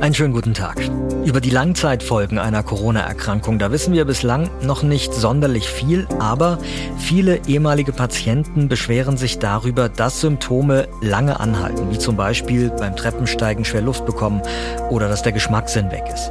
Einen 0.00 0.14
schönen 0.14 0.32
guten 0.32 0.54
Tag. 0.54 0.80
Über 1.24 1.40
die 1.40 1.50
Langzeitfolgen 1.50 2.38
einer 2.38 2.62
Corona-Erkrankung, 2.62 3.58
da 3.58 3.72
wissen 3.72 3.92
wir 3.92 4.04
bislang 4.04 4.48
noch 4.62 4.84
nicht 4.84 5.12
sonderlich 5.12 5.68
viel, 5.68 6.06
aber 6.20 6.58
viele 6.98 7.40
ehemalige 7.48 7.92
Patienten 7.92 8.68
beschweren 8.68 9.16
sich 9.16 9.40
darüber, 9.40 9.88
dass 9.88 10.20
Symptome 10.20 10.86
lange 11.00 11.40
anhalten, 11.40 11.90
wie 11.90 11.98
zum 11.98 12.16
Beispiel 12.16 12.70
beim 12.70 12.94
Treppensteigen 12.94 13.64
schwer 13.64 13.82
Luft 13.82 14.06
bekommen 14.06 14.40
oder 14.88 15.08
dass 15.08 15.24
der 15.24 15.32
Geschmackssinn 15.32 15.90
weg 15.90 16.04
ist. 16.14 16.30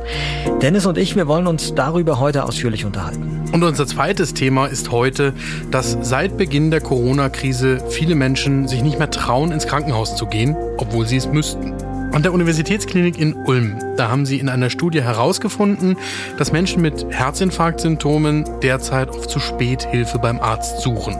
Dennis 0.62 0.86
und 0.86 0.98
ich, 0.98 1.18
wir 1.18 1.28
wollen 1.28 1.46
uns 1.46 1.76
darüber 1.76 2.22
heute 2.22 2.46
ausführlich 2.46 2.86
unterhalten. 2.86 3.50
Und 3.52 3.64
unser 3.64 3.86
zweites 3.86 4.34
Thema 4.34 4.68
ist 4.68 4.92
heute, 4.92 5.34
dass 5.72 5.98
seit 6.04 6.38
Beginn 6.38 6.72
der 6.72 6.80
Corona-Krise 6.80 7.80
viele 7.90 8.16
Menschen 8.16 8.70
sich 8.70 8.82
nicht 8.82 8.98
mehr 8.98 9.12
trauen, 9.12 9.52
ins 9.52 9.68
Krankenhaus 9.68 10.16
zu 10.16 10.26
gehen, 10.26 10.56
obwohl 10.78 11.06
sie 11.06 11.18
es 11.18 11.28
müssten. 11.28 11.74
An 12.18 12.24
der 12.24 12.34
Universitätsklinik 12.34 13.20
in 13.20 13.36
Ulm, 13.36 13.78
da 13.96 14.10
haben 14.10 14.26
sie 14.26 14.40
in 14.40 14.50
einer 14.50 14.72
Studie 14.72 15.04
herausgefunden, 15.04 15.98
dass 16.40 16.52
Menschen 16.52 16.82
mit 16.82 17.06
Herzinfarktsymptomen 17.12 18.44
derzeit 18.64 19.12
oft 19.12 19.30
zu 19.30 19.40
spät 19.40 19.84
Hilfe 19.84 20.18
beim 20.18 20.40
Arzt 20.40 20.82
suchen. 20.82 21.16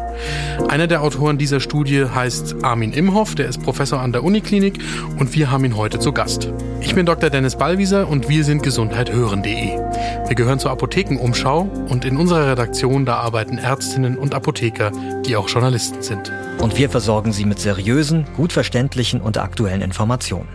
Einer 0.68 0.88
der 0.88 1.04
Autoren 1.04 1.38
dieser 1.38 1.60
Studie 1.60 2.06
heißt 2.06 2.64
Armin 2.64 2.94
Imhoff, 2.94 3.36
der 3.36 3.48
ist 3.48 3.62
Professor 3.62 4.00
an 4.00 4.12
der 4.12 4.24
Uniklinik 4.24 4.80
und 5.20 5.36
wir 5.36 5.52
haben 5.52 5.66
ihn 5.66 5.78
heute 5.78 6.00
zu 6.00 6.14
Gast. 6.14 6.52
Ich 6.82 6.96
bin 6.96 7.06
Dr. 7.06 7.30
Dennis 7.30 7.60
Ballwieser 7.60 8.08
und 8.08 8.28
wir 8.28 8.44
sind 8.44 8.64
gesundheithören.de. 8.64 9.87
Wir 10.28 10.36
gehören 10.36 10.60
zur 10.60 10.72
Apothekenumschau 10.72 11.62
und 11.90 12.06
in 12.06 12.18
unserer 12.18 12.52
Redaktion 12.52 13.06
da 13.06 13.18
arbeiten 13.18 13.58
Ärztinnen 13.58 14.18
und 14.18 14.34
Apotheker, 14.34 14.92
die 15.26 15.36
auch 15.36 15.50
Journalisten 15.50 16.02
sind. 16.02 16.32
Und 16.60 16.78
wir 16.78 16.90
versorgen 16.90 17.32
Sie 17.32 17.46
mit 17.46 17.60
seriösen, 17.60 18.26
gut 18.36 18.52
verständlichen 18.52 19.22
und 19.22 19.38
aktuellen 19.38 19.82
Informationen. 19.82 20.50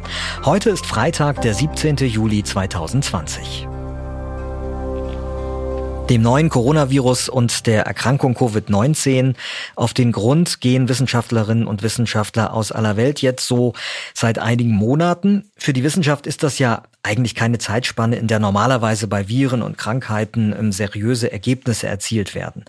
Heute 0.44 0.70
ist 0.70 0.84
Freitag, 0.86 1.40
der 1.42 1.54
17. 1.54 1.96
Juli 1.96 2.42
2020. 2.42 3.68
Dem 6.10 6.22
neuen 6.22 6.50
Coronavirus 6.50 7.28
und 7.28 7.66
der 7.66 7.86
Erkrankung 7.86 8.36
Covid-19 8.36 9.34
auf 9.76 9.94
den 9.94 10.10
Grund 10.10 10.60
gehen 10.60 10.88
Wissenschaftlerinnen 10.88 11.66
und 11.66 11.82
Wissenschaftler 11.82 12.52
aus 12.52 12.72
aller 12.72 12.96
Welt 12.96 13.22
jetzt 13.22 13.46
so 13.46 13.72
seit 14.12 14.38
einigen 14.38 14.72
Monaten. 14.72 15.50
Für 15.56 15.72
die 15.72 15.84
Wissenschaft 15.84 16.26
ist 16.26 16.42
das 16.42 16.58
ja 16.58 16.82
eigentlich 17.04 17.34
keine 17.36 17.58
Zeitspanne, 17.58 18.16
in 18.16 18.26
der 18.26 18.40
normalerweise 18.40 19.06
bei 19.06 19.28
Viren 19.28 19.62
und 19.62 19.78
Krankheiten 19.78 20.52
ähm, 20.58 20.72
seriöse 20.72 21.30
Ergebnisse 21.30 21.86
erzielt 21.86 22.34
werden. 22.34 22.64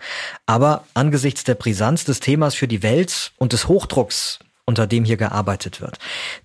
Aber 0.46 0.86
angesichts 0.94 1.44
der 1.44 1.56
Brisanz 1.56 2.06
des 2.06 2.20
Themas 2.20 2.54
für 2.54 2.68
die 2.68 2.84
Welt 2.84 3.32
und 3.38 3.52
des 3.52 3.68
Hochdrucks, 3.68 4.40
unter 4.66 4.88
dem 4.88 5.06
hier 5.06 5.18
gearbeitet 5.18 5.82
wird, 5.82 5.98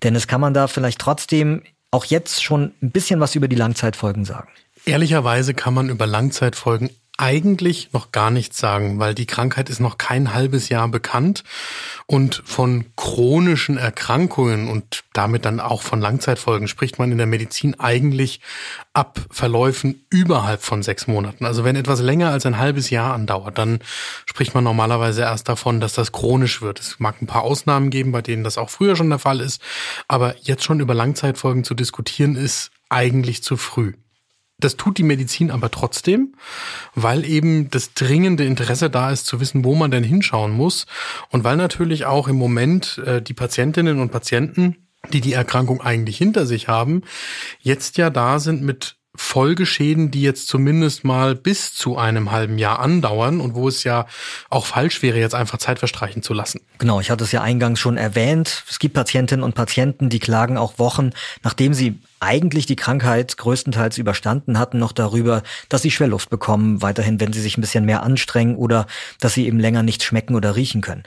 denn 0.03 0.15
es 0.15 0.27
kann 0.27 0.41
man 0.41 0.53
da 0.53 0.67
vielleicht 0.67 0.99
trotzdem 0.99 1.61
auch 1.91 2.05
jetzt 2.05 2.43
schon 2.43 2.73
ein 2.81 2.91
bisschen 2.91 3.19
was 3.19 3.35
über 3.35 3.47
die 3.47 3.55
Langzeitfolgen 3.55 4.25
sagen. 4.25 4.49
Ehrlicherweise 4.85 5.53
kann 5.53 5.73
man 5.73 5.89
über 5.89 6.07
Langzeitfolgen 6.07 6.89
eigentlich 7.19 7.89
noch 7.91 8.13
gar 8.13 8.31
nichts 8.31 8.57
sagen, 8.57 8.97
weil 8.97 9.13
die 9.13 9.25
Krankheit 9.25 9.69
ist 9.69 9.81
noch 9.81 9.97
kein 9.97 10.33
halbes 10.33 10.69
Jahr 10.69 10.87
bekannt 10.87 11.43
und 12.05 12.41
von 12.45 12.85
chronischen 12.95 13.77
Erkrankungen 13.77 14.69
und 14.69 15.03
damit 15.11 15.43
dann 15.43 15.59
auch 15.59 15.81
von 15.81 15.99
Langzeitfolgen 15.99 16.69
spricht 16.69 16.97
man 16.97 17.11
in 17.11 17.17
der 17.17 17.27
Medizin 17.27 17.77
eigentlich 17.77 18.39
ab 18.93 19.19
Verläufen 19.31 20.05
überhalb 20.09 20.63
von 20.63 20.81
sechs 20.81 21.07
Monaten. 21.07 21.43
Also 21.43 21.65
wenn 21.65 21.75
etwas 21.75 21.99
länger 21.99 22.31
als 22.31 22.45
ein 22.45 22.57
halbes 22.57 22.89
Jahr 22.89 23.13
andauert, 23.13 23.57
dann 23.57 23.79
spricht 24.25 24.55
man 24.55 24.63
normalerweise 24.63 25.23
erst 25.23 25.49
davon, 25.49 25.81
dass 25.81 25.93
das 25.93 26.13
chronisch 26.13 26.61
wird. 26.61 26.79
Es 26.79 26.99
mag 26.99 27.21
ein 27.21 27.27
paar 27.27 27.43
Ausnahmen 27.43 27.89
geben, 27.89 28.13
bei 28.13 28.21
denen 28.21 28.45
das 28.45 28.57
auch 28.57 28.69
früher 28.69 28.95
schon 28.95 29.09
der 29.09 29.19
Fall 29.19 29.41
ist, 29.41 29.61
aber 30.07 30.35
jetzt 30.39 30.63
schon 30.63 30.79
über 30.79 30.93
Langzeitfolgen 30.93 31.65
zu 31.65 31.73
diskutieren, 31.73 32.37
ist 32.37 32.71
eigentlich 32.87 33.43
zu 33.43 33.57
früh. 33.57 33.95
Das 34.59 34.75
tut 34.75 34.97
die 34.97 35.03
Medizin 35.03 35.51
aber 35.51 35.71
trotzdem, 35.71 36.35
weil 36.95 37.25
eben 37.25 37.69
das 37.69 37.93
dringende 37.93 38.45
Interesse 38.45 38.89
da 38.89 39.11
ist, 39.11 39.25
zu 39.25 39.39
wissen, 39.39 39.63
wo 39.63 39.75
man 39.75 39.91
denn 39.91 40.03
hinschauen 40.03 40.51
muss. 40.51 40.85
Und 41.29 41.43
weil 41.43 41.57
natürlich 41.57 42.05
auch 42.05 42.27
im 42.27 42.35
Moment 42.35 43.01
äh, 43.05 43.21
die 43.21 43.33
Patientinnen 43.33 43.99
und 43.99 44.11
Patienten, 44.11 44.75
die 45.13 45.21
die 45.21 45.33
Erkrankung 45.33 45.81
eigentlich 45.81 46.17
hinter 46.17 46.45
sich 46.45 46.67
haben, 46.67 47.03
jetzt 47.61 47.97
ja 47.97 48.09
da 48.09 48.39
sind 48.39 48.61
mit 48.61 48.97
Folgeschäden, 49.15 50.11
die 50.11 50.21
jetzt 50.21 50.47
zumindest 50.47 51.03
mal 51.03 51.35
bis 51.35 51.73
zu 51.73 51.97
einem 51.97 52.31
halben 52.31 52.57
Jahr 52.57 52.79
andauern 52.79 53.41
und 53.41 53.55
wo 53.55 53.67
es 53.67 53.83
ja 53.83 54.05
auch 54.49 54.65
falsch 54.65 55.01
wäre, 55.01 55.19
jetzt 55.19 55.35
einfach 55.35 55.57
Zeit 55.57 55.79
verstreichen 55.79 56.21
zu 56.21 56.33
lassen. 56.33 56.61
Genau, 56.77 56.99
ich 57.01 57.09
hatte 57.09 57.23
es 57.23 57.31
ja 57.31 57.41
eingangs 57.41 57.79
schon 57.79 57.97
erwähnt. 57.97 58.63
Es 58.69 58.79
gibt 58.79 58.93
Patientinnen 58.93 59.43
und 59.43 59.55
Patienten, 59.55 60.09
die 60.09 60.19
klagen 60.19 60.57
auch 60.57 60.79
Wochen, 60.79 61.09
nachdem 61.43 61.73
sie 61.73 61.99
eigentlich 62.19 62.65
die 62.65 62.75
Krankheit 62.75 63.37
größtenteils 63.37 63.97
überstanden 63.97 64.59
hatten, 64.59 64.79
noch 64.79 64.91
darüber, 64.91 65.43
dass 65.69 65.81
sie 65.81 65.91
Schwerluft 65.91 66.29
bekommen, 66.29 66.81
weiterhin, 66.81 67.19
wenn 67.19 67.33
sie 67.33 67.41
sich 67.41 67.57
ein 67.57 67.61
bisschen 67.61 67.85
mehr 67.85 68.03
anstrengen 68.03 68.55
oder 68.55 68.87
dass 69.19 69.33
sie 69.33 69.45
eben 69.45 69.59
länger 69.59 69.83
nichts 69.83 70.05
schmecken 70.05 70.35
oder 70.35 70.55
riechen 70.55 70.81
können. 70.81 71.03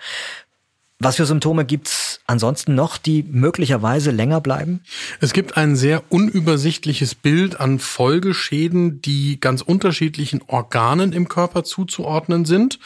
Was 1.05 1.17
für 1.17 1.27
Symptome 1.27 1.65
gibt's 1.65 2.21
ansonsten 2.28 2.77
noch, 2.77 2.97
die 2.97 3.25
möglicherweise 3.25 4.12
länger 4.12 4.41
bleiben? 4.41 4.84
Es 5.21 5.33
gibt 5.33 5.56
ein 5.56 5.75
sehr 5.75 6.05
unübersichtliches 6.11 7.17
Bild 7.17 7.59
an 7.59 7.81
Folgeschäden, 7.81 9.03
die 9.03 9.41
ganz 9.41 9.62
unterschiedlichen 9.62 10.43
Organen 10.47 11.12
im 11.12 11.29
Körper 11.29 11.65
zuzuordnen 11.65 12.44
sind 12.44 12.79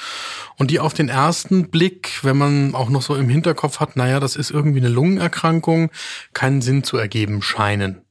und 0.56 0.70
die 0.70 0.80
auf 0.80 0.94
den 0.94 1.10
ersten 1.10 1.68
Blick, 1.68 2.20
wenn 2.22 2.38
man 2.38 2.74
auch 2.74 2.88
noch 2.88 3.02
so 3.02 3.14
im 3.16 3.28
Hinterkopf 3.28 3.80
hat, 3.80 3.96
naja, 3.96 4.18
das 4.18 4.34
ist 4.34 4.50
irgendwie 4.50 4.80
eine 4.80 4.88
Lungenerkrankung, 4.88 5.90
keinen 6.32 6.62
Sinn 6.62 6.84
zu 6.84 6.96
ergeben 6.96 7.42
scheinen. 7.42 8.05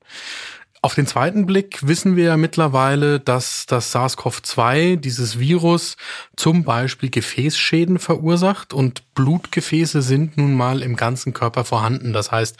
Auf 0.85 0.93
den 0.93 1.07
zweiten 1.07 1.47
Blick 1.47 1.87
wissen 1.87 2.15
wir 2.15 2.25
ja 2.25 2.37
mittlerweile, 2.37 3.19
dass 3.19 3.65
das 3.65 3.95
SARS-CoV-2, 3.95 4.97
dieses 4.97 5.39
Virus, 5.39 5.97
zum 6.35 6.63
Beispiel 6.63 7.09
Gefäßschäden 7.09 7.97
verursacht 7.97 8.71
und 8.71 9.15
Blutgefäße 9.15 10.03
sind 10.03 10.37
nun 10.37 10.53
mal 10.53 10.83
im 10.83 10.95
ganzen 10.95 11.33
Körper 11.33 11.65
vorhanden. 11.65 12.13
Das 12.13 12.31
heißt, 12.31 12.57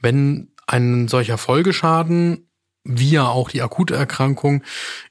wenn 0.00 0.52
ein 0.68 1.08
solcher 1.08 1.36
Folgeschaden, 1.36 2.48
wie 2.84 3.10
ja 3.10 3.26
auch 3.26 3.50
die 3.50 3.62
akute 3.62 3.96
Erkrankung, 3.96 4.62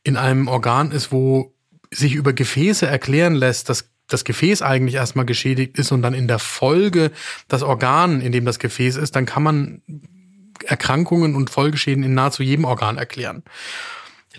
in 0.03 0.15
einem 0.15 0.47
Organ 0.47 0.91
ist, 0.91 1.11
wo 1.11 1.53
sich 1.91 2.15
über 2.15 2.31
Gefäße 2.31 2.87
erklären 2.87 3.35
lässt, 3.35 3.67
dass 3.67 3.89
das 4.07 4.23
Gefäß 4.23 4.61
eigentlich 4.61 4.95
erstmal 4.95 5.25
geschädigt 5.25 5.77
ist 5.77 5.91
und 5.91 6.01
dann 6.01 6.13
in 6.13 6.29
der 6.29 6.39
Folge 6.39 7.11
das 7.49 7.61
Organ, 7.61 8.21
in 8.21 8.31
dem 8.31 8.45
das 8.45 8.59
Gefäß 8.59 8.95
ist, 8.95 9.17
dann 9.17 9.25
kann 9.25 9.43
man 9.43 9.81
Erkrankungen 10.65 11.35
und 11.35 11.49
Folgeschäden 11.49 12.03
in 12.03 12.13
nahezu 12.13 12.43
jedem 12.43 12.65
Organ 12.65 12.97
erklären. 12.97 13.43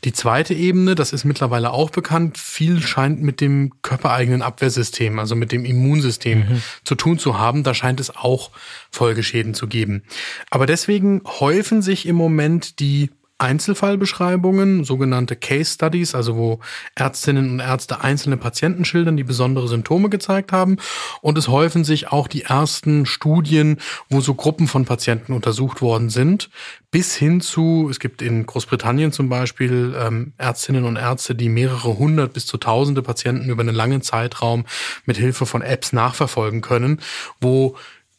Die 0.03 0.13
zweite 0.13 0.55
Ebene, 0.55 0.95
das 0.95 1.13
ist 1.13 1.25
mittlerweile 1.25 1.71
auch 1.71 1.91
bekannt, 1.91 2.37
viel 2.37 2.83
scheint 2.83 3.23
mit 3.23 3.41
dem 3.41 3.73
körpereigenen 3.83 4.43
Abwehrsystem, 4.43 5.19
also 5.19 5.37
mit 5.37 5.53
dem 5.53 5.65
Immunsystem 5.65 6.41
mhm. 6.41 6.63
zu 6.85 6.95
tun 6.97 7.19
zu 7.19 7.39
haben. 7.39 7.63
Da 7.63 7.75
scheint 7.75 8.01
es 8.01 8.15
auch 8.15 8.51
Folgeschäden 8.91 9.55
zu 9.55 9.69
geben. 9.69 10.03
Aber 10.51 10.67
deswegen 10.67 11.23
häufen 11.25 11.81
sich 11.81 12.07
im 12.07 12.17
Moment 12.17 12.81
die 12.81 13.11
Einzelfallbeschreibungen, 13.45 14.85
sogenannte 14.85 15.37
Case 15.37 15.75
Studies, 15.75 16.15
also 16.15 16.37
wo 16.37 16.61
Ärztinnen 16.95 17.51
und 17.51 17.61
Ärzte 17.61 18.03
einzelne 18.03 18.37
Patienten 18.37 18.85
schildern, 18.85 19.17
die 19.17 19.25
besondere 19.25 19.69
Symptome 19.69 20.09
gezeigt 20.09 20.51
haben. 20.51 20.79
Und 21.21 21.39
es 21.39 21.49
häufen 21.49 21.85
sich 21.85 22.09
auch 22.09 22.27
die 22.27 22.43
ersten 22.43 23.07
Studien, 23.07 23.79
wo 24.09 24.21
so 24.21 24.35
Gruppen 24.35 24.67
von 24.67 24.85
Patienten 24.85 25.33
untersucht 25.33 25.83
worden 25.83 26.11
sind, 26.11 26.51
bis 26.91 27.15
hin 27.15 27.41
zu, 27.41 27.89
es 27.91 27.99
gibt 28.01 28.23
in 28.23 28.47
Großbritannien 28.47 29.13
zum 29.13 29.29
Beispiel 29.29 29.95
ähm, 29.99 30.33
Ärztinnen 30.39 30.85
und 30.85 30.97
Ärzte, 30.97 31.35
die 31.35 31.49
mehrere 31.49 31.99
hundert 31.99 32.33
bis 32.33 32.47
zu 32.47 32.57
tausende 32.57 33.03
Patienten 33.03 33.51
über 33.51 33.63
einen 33.63 33.75
langen 33.75 34.01
Zeitraum 34.01 34.65
mit 35.05 35.17
Hilfe 35.17 35.45
von 35.45 35.61
Apps 35.63 35.93
nachverfolgen 35.93 36.61
können, 36.61 37.01
wo 37.41 37.77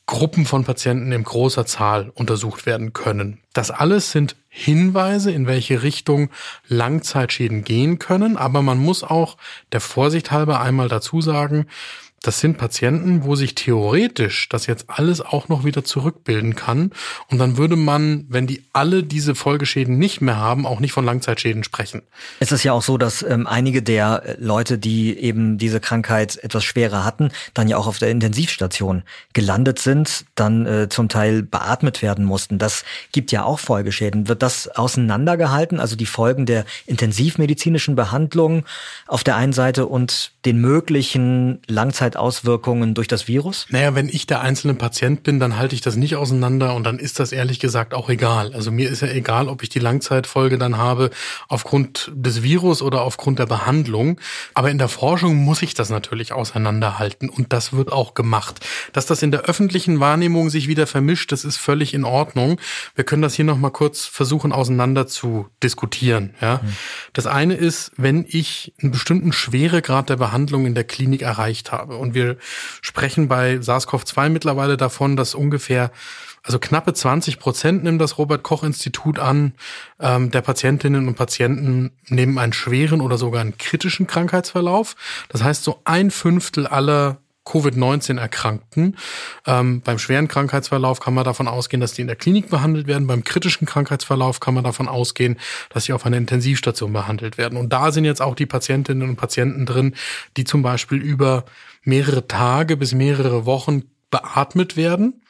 Gruppen 0.08 0.46
von 0.46 0.64
Patienten 0.64 1.12
in 1.12 1.24
großer 1.24 1.66
Zahl 1.66 2.12
untersucht 2.14 2.66
werden 2.66 2.94
können. 2.94 3.40
Das 3.54 3.72
alles 3.72 4.12
sind 4.12 4.36
Hinweise, 4.50 5.32
in 5.32 5.48
welche 5.48 5.82
Richtung 5.82 6.30
Langzeitschäden 6.68 7.64
gehen 7.64 7.98
können, 7.98 8.38
aber 8.38 8.62
man 8.62 8.78
muss 8.78 9.04
auch 9.04 9.38
der 9.72 9.82
Vorsicht 9.82 10.32
halber 10.32 10.62
einmal 10.62 10.90
dazu 10.90 11.22
sagen, 11.22 11.66
das 12.26 12.40
sind 12.40 12.58
Patienten, 12.58 13.24
wo 13.24 13.36
sich 13.36 13.54
theoretisch 13.54 14.50
das 14.50 14.66
jetzt 14.66 14.86
alles 14.88 15.22
auch 15.22 15.48
noch 15.48 15.64
wieder 15.64 15.84
zurückbilden 15.84 16.56
kann. 16.56 16.92
Und 17.30 17.38
dann 17.38 17.58
würde 17.58 17.76
man, 17.76 18.26
wenn 18.30 18.48
die 18.48 18.64
alle 18.74 19.04
diese 19.04 19.36
Folgeschäden 19.36 20.00
nicht 20.00 20.22
mehr 20.22 20.38
haben, 20.38 20.66
auch 20.66 20.80
nicht 20.80 20.92
von 20.92 21.06
Langzeitschäden 21.06 21.64
sprechen. 21.64 22.02
Es 22.40 22.52
ist 22.52 22.64
ja 22.64 22.74
auch 22.74 22.82
so, 22.82 22.98
dass 22.98 23.22
ähm, 23.22 23.46
einige 23.46 23.84
der 23.84 24.24
äh, 24.26 24.36
Leute, 24.40 24.80
die 24.80 25.18
eben 25.20 25.60
diese 25.60 25.80
Krankheit 25.80 26.38
etwas 26.44 26.64
schwerer 26.64 27.06
hatten, 27.06 27.30
dann 27.54 27.68
ja 27.68 27.78
auch 27.78 27.86
auf 27.86 28.00
der 28.00 28.10
Intensivstation 28.10 29.04
gelandet 29.34 29.78
sind, 29.78 30.26
dann 30.34 30.66
äh, 30.66 30.90
zum 30.90 31.10
Teil 31.10 31.44
beatmet 31.44 32.02
werden 32.02 32.26
mussten. 32.26 32.58
Das 32.58 32.86
gibt 33.12 33.32
ja 33.32 33.44
auch 33.44 33.60
Folgeschäden. 33.60 34.28
Wird 34.28 34.42
das 34.42 34.68
auseinandergehalten, 34.68 35.80
also 35.80 35.96
die 35.96 36.08
Folgen 36.08 36.48
der 36.48 36.66
intensivmedizinischen 36.88 37.96
Behandlung 37.96 38.66
auf 39.06 39.24
der 39.24 39.36
einen 39.36 39.54
Seite 39.54 39.86
und 39.86 40.32
den 40.46 40.60
möglichen 40.60 41.62
Langzeitauswirkungen 42.06 42.94
durch 42.94 43.08
das 43.08 43.28
Virus? 43.28 43.66
Naja, 43.70 43.96
wenn 43.96 44.10
ich 44.10 44.28
der 44.28 44.42
einzelne 44.42 44.76
Patient 44.76 45.24
bin, 45.24 45.40
dann 45.40 45.58
halte 45.58 45.76
ich 45.76 45.82
das 45.82 45.96
nicht 45.96 46.16
auseinander 46.16 46.76
und 46.76 46.84
dann 46.84 47.00
ist 47.00 47.20
das 47.20 47.32
ehrlich 47.32 47.60
gesagt 47.60 47.94
auch 47.94 48.10
egal. 48.10 48.54
Also 48.54 48.72
mir 48.72 48.90
ist 48.90 49.02
ja 49.02 49.08
egal, 49.08 49.48
ob 49.48 49.64
ich 49.64 49.70
die 49.70 49.80
Langzeitfolge 49.80 50.58
dann 50.58 50.78
habe 50.78 51.10
aufgrund 51.48 52.12
des 52.14 52.44
Virus 52.44 52.82
oder 52.82 53.02
aufgrund 53.02 53.40
der 53.40 53.46
Behandlung. 53.46 54.20
Aber 54.54 54.70
in 54.70 54.78
der 54.78 54.88
Forschung 54.88 55.36
muss 55.36 55.62
ich 55.62 55.74
das 55.74 55.90
natürlich 55.90 56.34
auseinanderhalten 56.34 57.30
und 57.30 57.54
das 57.54 57.74
wird 57.74 57.92
auch 57.92 58.14
gemacht. 58.14 58.66
Dass 58.94 59.06
das 59.06 59.22
in 59.22 59.32
der 59.32 59.42
öffentlichen 59.42 60.00
Wahrnehmung 60.00 60.50
sich 60.50 60.68
wieder 60.68 60.88
vermischt, 60.88 61.32
das 61.32 61.46
ist 61.46 61.58
völlig 61.58 61.94
in 61.94 62.04
Ordnung. 62.04 62.60
Wir 62.96 63.04
können 63.04 63.22
das 63.22 63.34
hier 63.34 63.46
nochmal 63.46 63.72
kurz 63.72 64.06
versuchen 64.06 64.52
auseinander 64.52 65.08
zu 65.08 65.48
diskutieren. 65.64 66.34
Ja? 66.42 66.62
Mhm. 66.64 66.76
Das 67.14 67.28
eine 67.28 67.56
ist, 67.56 67.92
wenn 67.98 68.26
ich 68.28 68.74
einen 68.82 68.92
bestimmten 68.92 69.34
Schweregrad 69.34 70.10
der 70.10 70.18
Behandlung 70.18 70.36
Behandlung 70.36 70.66
in 70.66 70.76
der 70.76 70.84
Klinik 70.84 71.22
erreicht 71.22 71.72
habe. 71.72 71.95
Und 71.98 72.14
wir 72.14 72.38
sprechen 72.82 73.28
bei 73.28 73.56
SARS-CoV-2 73.56 74.30
mittlerweile 74.30 74.78
davon, 74.78 75.16
dass 75.16 75.36
ungefähr 75.36 75.92
also 76.46 76.60
knappe 76.60 76.94
20 76.94 77.40
Prozent 77.40 77.84
nimmt 77.84 78.00
das 78.00 78.20
Robert 78.20 78.44
Koch 78.44 78.64
Institut 78.64 79.18
an, 79.18 79.54
ähm, 80.00 80.30
der 80.30 80.42
Patientinnen 80.42 81.08
und 81.08 81.16
Patienten 81.16 81.92
nehmen 82.08 82.38
einen 82.38 82.54
schweren 82.54 83.02
oder 83.02 83.18
sogar 83.18 83.42
einen 83.42 83.58
kritischen 83.58 84.06
Krankheitsverlauf. 84.06 84.96
Das 85.30 85.44
heißt, 85.44 85.64
so 85.64 85.82
ein 85.86 86.12
Fünftel 86.12 86.68
aller 86.68 87.18
Covid-19-Erkrankten. 87.46 88.98
Ähm, 89.46 89.82
beim 89.82 90.00
schweren 90.00 90.28
Krankheitsverlauf 90.28 91.00
kann 91.00 91.14
man 91.14 91.24
davon 91.24 91.48
ausgehen, 91.48 91.80
dass 91.80 91.94
die 91.94 92.02
in 92.02 92.08
der 92.08 92.16
Klinik 92.16 92.50
behandelt 92.50 92.88
werden. 92.88 93.08
Beim 93.08 93.24
kritischen 93.24 93.68
Krankheitsverlauf 93.68 94.40
kann 94.40 94.56
man 94.56 94.64
davon 94.64 94.88
ausgehen, 94.88 95.38
dass 95.70 95.86
sie 95.86 95.94
auf 95.94 96.06
einer 96.06 96.18
Intensivstation 96.18 96.92
behandelt 96.92 97.38
werden. 97.38 97.58
Und 97.58 97.72
da 97.72 97.92
sind 97.92 98.06
jetzt 98.06 98.22
auch 98.22 98.36
die 98.36 98.48
Patientinnen 98.48 99.08
und 99.08 99.16
Patienten 99.16 99.66
drin, 99.66 99.96
die 100.38 100.44
zum 100.44 100.64
Beispiel 100.64 100.98
über 100.98 101.46
mehrere 101.86 102.28
Tage 102.28 102.78
bis 102.78 102.94
mehrere 102.94 103.46
Wochen 103.46 103.84
beatmet 104.12 104.78
werden, 104.78 105.22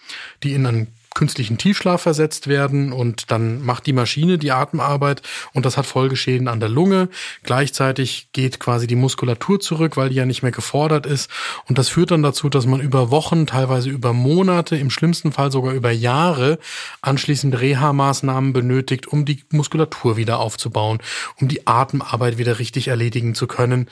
die 0.44 0.54
in 0.54 0.66
einen 0.66 0.88
künstlichen 1.16 1.58
Tiefschlaf 1.58 2.02
versetzt 2.02 2.48
werden 2.48 2.92
und 2.92 3.32
dann 3.32 3.66
macht 3.66 3.88
die 3.88 3.94
Maschine 3.94 4.38
die 4.38 4.52
Atemarbeit 4.52 5.24
und 5.54 5.66
das 5.66 5.78
hat 5.78 5.86
Folgeschäden 5.88 6.48
an 6.48 6.60
der 6.60 6.70
Lunge. 6.70 7.10
Gleichzeitig 7.42 8.30
geht 8.34 8.60
quasi 8.60 8.86
die 8.86 8.98
Muskulatur 8.98 9.60
zurück, 9.60 9.98
weil 9.98 10.10
die 10.10 10.16
ja 10.16 10.26
nicht 10.26 10.44
mehr 10.44 10.52
gefordert 10.52 11.06
ist 11.06 11.32
und 11.68 11.78
das 11.78 11.88
führt 11.90 12.12
dann 12.12 12.22
dazu, 12.22 12.50
dass 12.50 12.68
man 12.68 12.82
über 12.82 13.10
Wochen, 13.10 13.48
teilweise 13.48 13.90
über 13.90 14.14
Monate, 14.14 14.76
im 14.76 14.92
schlimmsten 14.92 15.32
Fall 15.32 15.52
sogar 15.52 15.74
über 15.74 15.90
Jahre 15.90 16.60
anschließend 17.02 17.60
Reha-Maßnahmen 17.60 18.52
benötigt, 18.52 19.08
um 19.08 19.24
die 19.26 19.44
Muskulatur 19.52 20.18
wieder 20.18 20.40
aufzubauen, 20.40 21.00
um 21.40 21.48
die 21.48 21.66
Atemarbeit 21.66 22.38
wieder 22.38 22.60
richtig 22.60 22.90
erledigen 22.90 23.36
zu 23.36 23.48
können. 23.48 23.90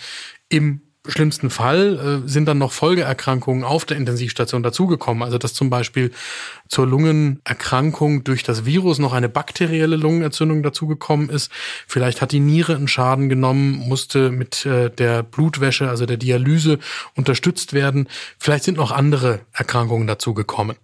Im 0.50 0.82
schlimmsten 1.08 1.50
Fall 1.50 2.22
äh, 2.26 2.28
sind 2.28 2.46
dann 2.46 2.58
noch 2.58 2.72
Folgeerkrankungen 2.72 3.64
auf 3.64 3.86
der 3.86 3.98
Intensivstation 3.98 4.64
dazugekommen. 4.64 5.24
Also 5.24 5.38
dass 5.38 5.54
zum 5.54 5.70
Beispiel 5.70 6.12
zur 6.70 6.88
Lungenerkrankung 6.88 8.24
durch 8.24 8.44
das 8.44 8.66
Virus 8.66 9.00
noch 9.00 9.14
eine 9.14 9.28
bakterielle 9.28 9.98
Lungenentzündung 9.98 10.64
dazugekommen 10.64 11.30
ist. 11.30 11.52
Vielleicht 11.88 12.22
hat 12.22 12.32
die 12.32 12.40
Niere 12.40 12.76
einen 12.76 12.88
Schaden 12.88 13.28
genommen, 13.28 13.74
musste 13.88 14.32
mit 14.32 14.66
äh, 14.66 14.90
der 14.90 15.24
Blutwäsche, 15.24 15.90
also 15.90 16.06
der 16.06 16.18
Dialyse 16.18 16.80
unterstützt 17.16 17.74
werden. 17.74 18.08
Vielleicht 18.40 18.64
sind 18.64 18.78
noch 18.78 18.92
andere 18.92 19.42
Erkrankungen 19.52 20.08
dazugekommen. 20.08 20.78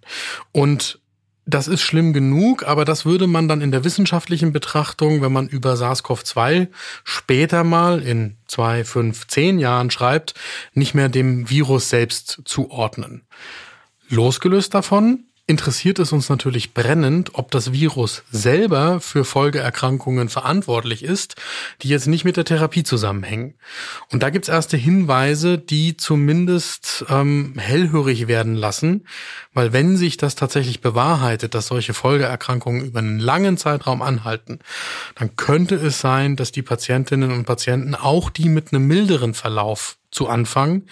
Und 0.52 1.00
das 1.46 1.68
ist 1.68 1.82
schlimm 1.82 2.12
genug, 2.12 2.64
aber 2.66 2.84
das 2.84 3.04
würde 3.04 3.26
man 3.26 3.48
dann 3.48 3.60
in 3.60 3.70
der 3.70 3.84
wissenschaftlichen 3.84 4.52
Betrachtung, 4.52 5.22
wenn 5.22 5.32
man 5.32 5.48
über 5.48 5.74
SARS-CoV-2 5.74 6.68
später 7.04 7.64
mal 7.64 8.02
in 8.02 8.36
zwei, 8.46 8.84
fünf, 8.84 9.26
zehn 9.26 9.58
Jahren 9.58 9.90
schreibt, 9.90 10.34
nicht 10.74 10.94
mehr 10.94 11.08
dem 11.08 11.48
Virus 11.48 11.88
selbst 11.88 12.42
zuordnen. 12.44 13.22
Losgelöst 14.08 14.74
davon 14.74 15.24
interessiert 15.50 15.98
es 15.98 16.12
uns 16.12 16.28
natürlich 16.28 16.74
brennend, 16.74 17.34
ob 17.34 17.50
das 17.50 17.72
Virus 17.72 18.22
selber 18.30 19.00
für 19.00 19.24
Folgeerkrankungen 19.24 20.28
verantwortlich 20.28 21.02
ist, 21.02 21.34
die 21.82 21.88
jetzt 21.88 22.06
nicht 22.06 22.24
mit 22.24 22.36
der 22.36 22.44
Therapie 22.44 22.84
zusammenhängen. 22.84 23.54
Und 24.10 24.22
da 24.22 24.30
gibt's 24.30 24.48
erste 24.48 24.76
Hinweise, 24.76 25.58
die 25.58 25.96
zumindest 25.96 27.04
ähm, 27.10 27.54
hellhörig 27.58 28.28
werden 28.28 28.54
lassen, 28.54 29.06
weil 29.52 29.72
wenn 29.72 29.96
sich 29.96 30.16
das 30.16 30.36
tatsächlich 30.36 30.80
bewahrheitet, 30.80 31.54
dass 31.54 31.66
solche 31.66 31.94
Folgeerkrankungen 31.94 32.86
über 32.86 33.00
einen 33.00 33.18
langen 33.18 33.58
Zeitraum 33.58 34.02
anhalten, 34.02 34.60
dann 35.16 35.34
könnte 35.34 35.74
es 35.74 36.00
sein, 36.00 36.36
dass 36.36 36.52
die 36.52 36.62
Patientinnen 36.62 37.32
und 37.32 37.44
Patienten, 37.44 37.96
auch 37.96 38.30
die 38.30 38.48
mit 38.48 38.72
einem 38.72 38.86
milderen 38.86 39.34
Verlauf 39.34 39.96
zu 40.12 40.28
Anfang, 40.28 40.84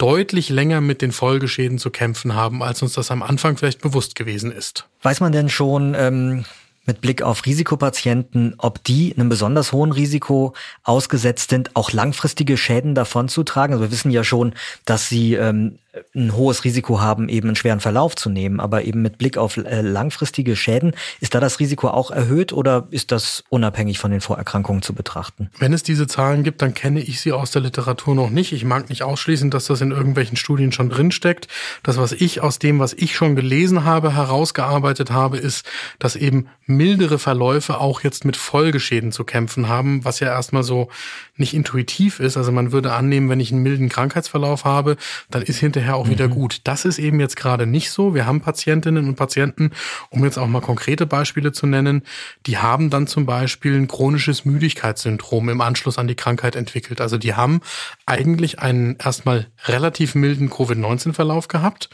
deutlich 0.00 0.48
länger 0.48 0.80
mit 0.80 1.02
den 1.02 1.12
Folgeschäden 1.12 1.78
zu 1.78 1.90
kämpfen 1.90 2.34
haben, 2.34 2.62
als 2.62 2.80
uns 2.80 2.94
das 2.94 3.10
am 3.10 3.22
Anfang 3.22 3.58
vielleicht 3.58 3.82
bewusst 3.82 4.14
gewesen 4.14 4.50
ist. 4.50 4.86
Weiß 5.02 5.20
man 5.20 5.30
denn 5.30 5.50
schon 5.50 5.94
ähm, 5.94 6.46
mit 6.86 7.02
Blick 7.02 7.20
auf 7.20 7.44
Risikopatienten, 7.44 8.54
ob 8.56 8.82
die 8.82 9.14
einem 9.14 9.28
besonders 9.28 9.72
hohen 9.72 9.92
Risiko 9.92 10.54
ausgesetzt 10.84 11.50
sind, 11.50 11.76
auch 11.76 11.92
langfristige 11.92 12.56
Schäden 12.56 12.94
davonzutragen? 12.94 13.74
Also 13.74 13.84
wir 13.84 13.92
wissen 13.92 14.10
ja 14.10 14.24
schon, 14.24 14.54
dass 14.86 15.10
sie 15.10 15.34
ähm, 15.34 15.78
ein 16.14 16.36
hohes 16.36 16.64
Risiko 16.64 17.00
haben, 17.00 17.28
eben 17.28 17.48
einen 17.48 17.56
schweren 17.56 17.80
Verlauf 17.80 18.14
zu 18.14 18.30
nehmen. 18.30 18.60
Aber 18.60 18.84
eben 18.84 19.02
mit 19.02 19.18
Blick 19.18 19.36
auf 19.36 19.56
äh, 19.56 19.80
langfristige 19.80 20.54
Schäden, 20.54 20.92
ist 21.20 21.34
da 21.34 21.40
das 21.40 21.58
Risiko 21.58 21.88
auch 21.88 22.10
erhöht 22.10 22.52
oder 22.52 22.86
ist 22.90 23.10
das 23.10 23.44
unabhängig 23.48 23.98
von 23.98 24.10
den 24.10 24.20
Vorerkrankungen 24.20 24.82
zu 24.82 24.94
betrachten? 24.94 25.50
Wenn 25.58 25.72
es 25.72 25.82
diese 25.82 26.06
Zahlen 26.06 26.44
gibt, 26.44 26.62
dann 26.62 26.74
kenne 26.74 27.00
ich 27.00 27.20
sie 27.20 27.32
aus 27.32 27.50
der 27.50 27.62
Literatur 27.62 28.14
noch 28.14 28.30
nicht. 28.30 28.52
Ich 28.52 28.64
mag 28.64 28.88
nicht 28.88 29.02
ausschließen, 29.02 29.50
dass 29.50 29.66
das 29.66 29.80
in 29.80 29.90
irgendwelchen 29.90 30.36
Studien 30.36 30.70
schon 30.70 30.90
drinsteckt. 30.90 31.48
Das, 31.82 31.98
was 31.98 32.12
ich 32.12 32.40
aus 32.40 32.58
dem, 32.58 32.78
was 32.78 32.92
ich 32.92 33.16
schon 33.16 33.34
gelesen 33.34 33.84
habe, 33.84 34.14
herausgearbeitet 34.14 35.10
habe, 35.10 35.38
ist, 35.38 35.66
dass 35.98 36.14
eben 36.14 36.48
mildere 36.66 37.18
Verläufe 37.18 37.78
auch 37.78 38.02
jetzt 38.02 38.24
mit 38.24 38.36
Folgeschäden 38.36 39.10
zu 39.10 39.24
kämpfen 39.24 39.68
haben, 39.68 40.04
was 40.04 40.20
ja 40.20 40.28
erstmal 40.28 40.62
so 40.62 40.88
nicht 41.36 41.54
intuitiv 41.54 42.20
ist. 42.20 42.36
Also 42.36 42.52
man 42.52 42.70
würde 42.70 42.92
annehmen, 42.92 43.28
wenn 43.28 43.40
ich 43.40 43.50
einen 43.50 43.62
milden 43.62 43.88
Krankheitsverlauf 43.88 44.64
habe, 44.64 44.96
dann 45.30 45.42
ist 45.42 45.58
hinterher 45.58 45.79
auch 45.88 46.06
mhm. 46.06 46.10
wieder 46.10 46.28
gut. 46.28 46.60
Das 46.64 46.84
ist 46.84 46.98
eben 46.98 47.20
jetzt 47.20 47.36
gerade 47.36 47.66
nicht 47.66 47.90
so. 47.90 48.14
Wir 48.14 48.26
haben 48.26 48.40
Patientinnen 48.40 49.08
und 49.08 49.16
Patienten, 49.16 49.70
um 50.10 50.24
jetzt 50.24 50.38
auch 50.38 50.46
mal 50.46 50.60
konkrete 50.60 51.06
Beispiele 51.06 51.52
zu 51.52 51.66
nennen, 51.66 52.02
die 52.46 52.58
haben 52.58 52.90
dann 52.90 53.06
zum 53.06 53.26
Beispiel 53.26 53.76
ein 53.76 53.88
chronisches 53.88 54.44
Müdigkeitssyndrom 54.44 55.48
im 55.48 55.60
Anschluss 55.60 55.98
an 55.98 56.08
die 56.08 56.14
Krankheit 56.14 56.56
entwickelt. 56.56 57.00
Also 57.00 57.18
die 57.18 57.34
haben 57.34 57.60
eigentlich 58.06 58.58
einen 58.58 58.96
erstmal 58.96 59.48
relativ 59.66 60.14
milden 60.14 60.50
Covid-19-Verlauf 60.50 61.48
gehabt, 61.48 61.90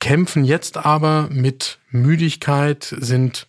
kämpfen 0.00 0.44
jetzt 0.44 0.76
aber 0.76 1.28
mit 1.30 1.78
Müdigkeit, 1.90 2.94
sind 2.98 3.48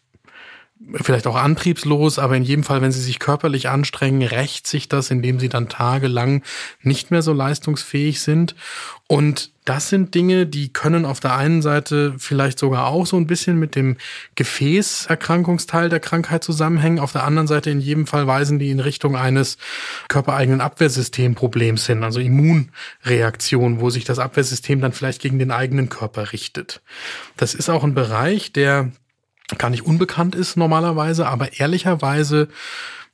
vielleicht 0.95 1.27
auch 1.27 1.35
antriebslos, 1.35 2.19
aber 2.19 2.35
in 2.35 2.43
jedem 2.43 2.63
Fall, 2.63 2.81
wenn 2.81 2.91
sie 2.91 3.01
sich 3.01 3.19
körperlich 3.19 3.69
anstrengen, 3.69 4.21
rächt 4.21 4.67
sich 4.67 4.89
das, 4.89 5.11
indem 5.11 5.39
sie 5.39 5.49
dann 5.49 5.69
tagelang 5.69 6.43
nicht 6.81 7.11
mehr 7.11 7.21
so 7.21 7.33
leistungsfähig 7.33 8.21
sind. 8.21 8.55
Und 9.07 9.51
das 9.65 9.89
sind 9.89 10.13
Dinge, 10.15 10.45
die 10.45 10.73
können 10.73 11.05
auf 11.05 11.19
der 11.19 11.35
einen 11.35 11.61
Seite 11.61 12.15
vielleicht 12.17 12.59
sogar 12.59 12.87
auch 12.87 13.05
so 13.05 13.15
ein 13.17 13.27
bisschen 13.27 13.59
mit 13.59 13.75
dem 13.75 13.97
Gefäßerkrankungsteil 14.35 15.89
der 15.89 15.99
Krankheit 15.99 16.43
zusammenhängen. 16.43 16.99
Auf 16.99 17.13
der 17.13 17.23
anderen 17.23 17.47
Seite 17.47 17.69
in 17.69 17.79
jedem 17.79 18.07
Fall 18.07 18.27
weisen 18.27 18.59
die 18.59 18.71
in 18.71 18.79
Richtung 18.79 19.15
eines 19.15 19.57
körpereigenen 20.09 20.61
Abwehrsystemproblems 20.61 21.85
hin, 21.85 22.03
also 22.03 22.19
Immunreaktion, 22.19 23.79
wo 23.79 23.89
sich 23.89 24.03
das 24.03 24.19
Abwehrsystem 24.19 24.81
dann 24.81 24.93
vielleicht 24.93 25.21
gegen 25.21 25.39
den 25.39 25.51
eigenen 25.51 25.89
Körper 25.89 26.33
richtet. 26.33 26.81
Das 27.37 27.53
ist 27.53 27.69
auch 27.69 27.83
ein 27.83 27.93
Bereich, 27.93 28.51
der 28.51 28.91
gar 29.57 29.69
nicht 29.69 29.86
unbekannt 29.86 30.36
ist 30.36 30.57
normalerweise, 30.57 31.27
aber 31.27 31.60
ehrlicherweise 31.60 32.50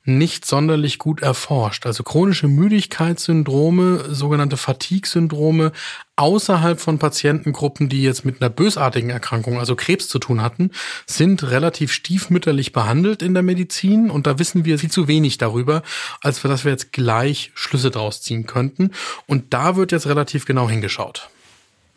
nicht 0.04 0.46
sonderlich 0.46 0.98
gut 0.98 1.20
erforscht. 1.20 1.84
Also 1.84 2.02
chronische 2.02 2.48
Müdigkeitssyndrome, 2.48 4.06
sogenannte 4.14 4.56
Fatigue-Syndrome 4.56 5.72
außerhalb 6.16 6.80
von 6.80 6.98
Patientengruppen, 6.98 7.90
die 7.90 8.02
jetzt 8.02 8.24
mit 8.24 8.40
einer 8.40 8.48
bösartigen 8.48 9.10
Erkrankung, 9.10 9.58
also 9.58 9.76
Krebs 9.76 10.08
zu 10.08 10.18
tun 10.18 10.42
hatten, 10.42 10.70
sind 11.06 11.42
relativ 11.50 11.92
stiefmütterlich 11.92 12.72
behandelt 12.72 13.22
in 13.22 13.34
der 13.34 13.42
Medizin 13.42 14.10
und 14.10 14.26
da 14.26 14.38
wissen 14.38 14.64
wir 14.64 14.78
viel 14.78 14.90
zu 14.90 15.06
wenig 15.06 15.36
darüber, 15.36 15.82
als 16.22 16.40
dass 16.40 16.64
wir 16.64 16.72
jetzt 16.72 16.92
gleich 16.92 17.52
Schlüsse 17.54 17.90
draus 17.90 18.22
ziehen 18.22 18.46
könnten. 18.46 18.92
Und 19.26 19.52
da 19.52 19.76
wird 19.76 19.92
jetzt 19.92 20.06
relativ 20.06 20.46
genau 20.46 20.68
hingeschaut. 20.68 21.28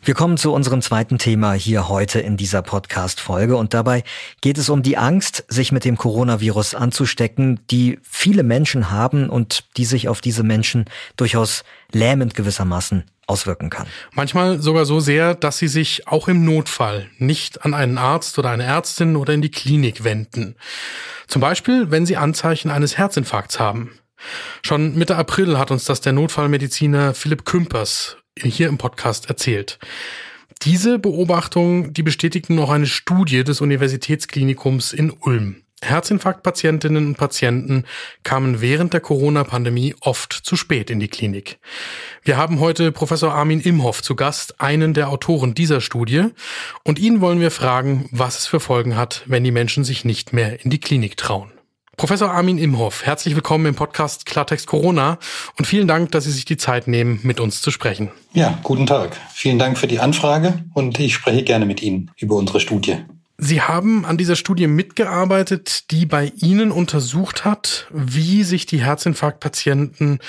Wir 0.06 0.12
kommen 0.12 0.36
zu 0.36 0.52
unserem 0.52 0.82
zweiten 0.82 1.16
Thema 1.16 1.54
hier 1.54 1.88
heute 1.88 2.20
in 2.20 2.36
dieser 2.36 2.60
Podcast-Folge 2.60 3.56
und 3.56 3.72
dabei 3.72 4.04
geht 4.42 4.58
es 4.58 4.68
um 4.68 4.82
die 4.82 4.98
Angst, 4.98 5.46
sich 5.48 5.72
mit 5.72 5.86
dem 5.86 5.96
Coronavirus 5.96 6.74
anzustecken, 6.74 7.60
die 7.70 7.98
viele 8.02 8.42
Menschen 8.42 8.90
haben 8.90 9.30
und 9.30 9.64
die 9.78 9.86
sich 9.86 10.10
auf 10.10 10.20
diese 10.20 10.42
Menschen 10.42 10.84
durchaus 11.16 11.64
lähmend 11.90 12.34
gewissermaßen 12.34 13.04
auswirken 13.26 13.70
kann. 13.70 13.86
Manchmal 14.12 14.60
sogar 14.60 14.84
so 14.84 15.00
sehr, 15.00 15.34
dass 15.34 15.56
sie 15.56 15.68
sich 15.68 16.06
auch 16.06 16.28
im 16.28 16.44
Notfall 16.44 17.08
nicht 17.16 17.64
an 17.64 17.72
einen 17.72 17.96
Arzt 17.96 18.38
oder 18.38 18.50
eine 18.50 18.64
Ärztin 18.64 19.16
oder 19.16 19.32
in 19.32 19.40
die 19.40 19.50
Klinik 19.50 20.04
wenden. 20.04 20.56
Zum 21.28 21.40
Beispiel, 21.40 21.90
wenn 21.90 22.04
sie 22.04 22.18
Anzeichen 22.18 22.70
eines 22.70 22.98
Herzinfarkts 22.98 23.58
haben. 23.58 23.98
Schon 24.62 24.96
Mitte 24.96 25.16
April 25.16 25.56
hat 25.56 25.70
uns 25.70 25.86
das 25.86 26.02
der 26.02 26.12
Notfallmediziner 26.12 27.14
Philipp 27.14 27.46
Kümpers 27.46 28.18
hier 28.38 28.68
im 28.68 28.78
Podcast 28.78 29.28
erzählt. 29.28 29.78
Diese 30.62 30.98
Beobachtung, 30.98 31.92
die 31.92 32.02
bestätigten 32.02 32.54
noch 32.54 32.70
eine 32.70 32.86
Studie 32.86 33.44
des 33.44 33.60
Universitätsklinikums 33.60 34.92
in 34.92 35.10
Ulm. 35.10 35.64
Herzinfarktpatientinnen 35.82 37.08
und 37.08 37.16
Patienten 37.16 37.84
kamen 38.22 38.60
während 38.60 38.92
der 38.92 39.00
Corona-Pandemie 39.00 39.94
oft 40.00 40.32
zu 40.32 40.56
spät 40.56 40.90
in 40.90 41.00
die 41.00 41.08
Klinik. 41.08 41.58
Wir 42.22 42.36
haben 42.36 42.60
heute 42.60 42.90
Professor 42.90 43.34
Armin 43.34 43.60
Imhoff 43.60 44.02
zu 44.02 44.16
Gast, 44.16 44.60
einen 44.60 44.94
der 44.94 45.10
Autoren 45.10 45.54
dieser 45.54 45.80
Studie, 45.80 46.26
und 46.84 46.98
ihn 46.98 47.20
wollen 47.20 47.40
wir 47.40 47.50
fragen, 47.50 48.08
was 48.10 48.38
es 48.38 48.46
für 48.46 48.60
Folgen 48.60 48.96
hat, 48.96 49.22
wenn 49.26 49.44
die 49.44 49.50
Menschen 49.50 49.84
sich 49.84 50.04
nicht 50.04 50.32
mehr 50.32 50.64
in 50.64 50.70
die 50.70 50.80
Klinik 50.80 51.16
trauen. 51.16 51.53
Professor 51.96 52.30
Armin 52.30 52.58
Imhoff, 52.58 53.06
herzlich 53.06 53.36
willkommen 53.36 53.66
im 53.66 53.74
Podcast 53.76 54.26
Klartext 54.26 54.66
Corona 54.66 55.18
und 55.56 55.66
vielen 55.66 55.86
Dank, 55.86 56.10
dass 56.10 56.24
Sie 56.24 56.32
sich 56.32 56.44
die 56.44 56.56
Zeit 56.56 56.88
nehmen, 56.88 57.20
mit 57.22 57.38
uns 57.38 57.62
zu 57.62 57.70
sprechen. 57.70 58.10
Ja, 58.32 58.58
guten 58.64 58.86
Tag. 58.86 59.16
Vielen 59.32 59.60
Dank 59.60 59.78
für 59.78 59.86
die 59.86 60.00
Anfrage 60.00 60.64
und 60.74 60.98
ich 60.98 61.14
spreche 61.14 61.44
gerne 61.44 61.66
mit 61.66 61.82
Ihnen 61.82 62.10
über 62.16 62.34
unsere 62.34 62.58
Studie. 62.58 62.98
Sie 63.36 63.60
haben 63.60 64.04
an 64.04 64.16
dieser 64.16 64.36
Studie 64.36 64.68
mitgearbeitet, 64.68 65.90
die 65.90 66.06
bei 66.06 66.30
Ihnen 66.36 66.70
untersucht 66.70 67.44
hat, 67.44 67.88
wie 67.90 68.44
sich 68.44 68.66
die 68.66 68.84
Herzinfarktpatienten 68.84 70.20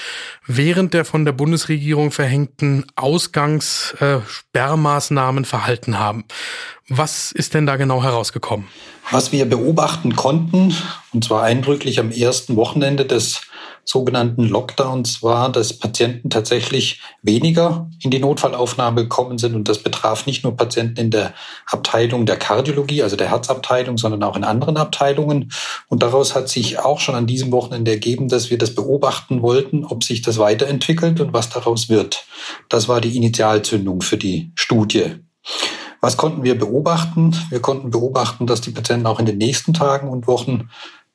während 0.48 0.95
der 0.95 1.05
von 1.05 1.24
der 1.24 1.31
Bundesregierung 1.31 2.10
verhängten 2.12 2.84
Ausgangssperrmaßnahmen 2.95 5.43
äh, 5.43 5.48
verhalten 5.48 6.00
haben. 6.00 6.24
Was 6.88 7.32
ist 7.32 7.56
denn 7.56 7.65
da 7.65 7.77
genau 7.77 8.04
herausgekommen? 8.04 8.68
Was 9.10 9.32
wir 9.32 9.46
beobachten 9.50 10.15
konnten, 10.15 10.75
und 11.13 11.24
zwar 11.24 11.42
eindrücklich 11.42 12.00
am 12.00 12.12
ersten 12.12 12.56
Wochenende 12.56 13.06
des 13.06 13.42
sogenannten 13.86 14.44
Lockdowns 14.44 15.24
war, 15.24 15.51
dass 15.51 15.77
Patienten 15.77 16.30
tatsächlich 16.30 17.01
weniger 17.22 17.89
in 18.01 18.12
die 18.12 18.20
Notfallaufnahme 18.20 19.04
gekommen 19.04 19.38
sind. 19.38 19.56
Und 19.56 19.68
das 19.70 19.80
betraf 19.80 20.25
nicht 20.25 20.44
nur 20.44 20.58
Patienten 20.58 21.00
in 21.00 21.12
der 21.12 21.34
Abteilung 21.68 22.25
der 22.25 22.38
Kardiologie, 22.38 23.04
also 23.04 23.15
der 23.15 23.30
Herzabteilung, 23.30 23.98
sondern 23.98 24.24
auch 24.24 24.36
in 24.36 24.44
anderen 24.44 24.77
Abteilungen. 24.77 25.51
Und 25.88 26.04
daraus 26.04 26.36
hat 26.36 26.50
sich 26.50 26.80
auch 26.80 27.00
schon 27.00 27.15
an 27.15 27.27
diesem 27.27 27.51
Wochenende 27.51 27.92
ergeben, 27.92 28.27
dass 28.27 28.50
wir 28.50 28.58
das 28.58 28.74
beobachten 28.74 29.42
wollten, 29.42 29.86
ob 29.86 30.04
sich 30.04 30.22
das 30.22 30.39
weiterentwickelt 30.39 31.20
und 31.20 31.34
was 31.34 31.50
daraus 31.50 31.89
wird. 31.89 32.25
Das 32.70 32.88
war 32.88 33.01
die 33.01 33.15
Initialzündung 33.15 34.01
für 34.01 34.18
die 34.18 34.51
Studie. 34.56 35.15
Was 36.05 36.17
konnten 36.17 36.43
wir 36.43 36.55
beobachten? 36.55 37.35
Wir 37.50 37.62
konnten 37.62 37.89
beobachten, 37.89 38.45
dass 38.45 38.62
die 38.62 38.69
Patienten 38.69 39.07
auch 39.07 39.19
in 39.19 39.25
den 39.25 39.39
nächsten 39.39 39.74
Tagen 39.74 40.07
und 40.07 40.27
Wochen 40.27 40.69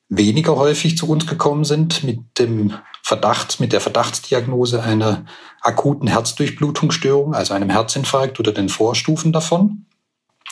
weniger 0.09 0.56
häufig 0.56 0.99
zu 0.99 1.09
uns 1.09 1.28
gekommen 1.28 1.62
sind 1.62 2.02
mit 2.02 2.18
dem 2.40 2.75
Verdacht, 3.00 3.61
mit 3.61 3.73
der 3.73 3.80
Verdachtsdiagnose 3.80 4.82
einer 4.82 5.26
akuten 5.61 6.09
Herzdurchblutungsstörung, 6.09 7.37
also 7.37 7.54
einem 7.54 7.70
Herzinfarkt 7.70 8.40
oder 8.40 8.50
den 8.50 8.68
Vorstufen 8.68 9.32
davon. 9.32 9.87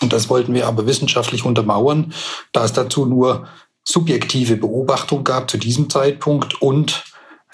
Und 0.00 0.12
das 0.12 0.30
wollten 0.30 0.54
wir 0.54 0.68
aber 0.68 0.86
wissenschaftlich 0.86 1.44
untermauern, 1.44 2.14
da 2.52 2.64
es 2.64 2.72
dazu 2.72 3.06
nur 3.06 3.48
subjektive 3.82 4.54
Beobachtung 4.54 5.24
gab 5.24 5.50
zu 5.50 5.58
diesem 5.58 5.90
Zeitpunkt 5.90 6.62
und 6.62 7.07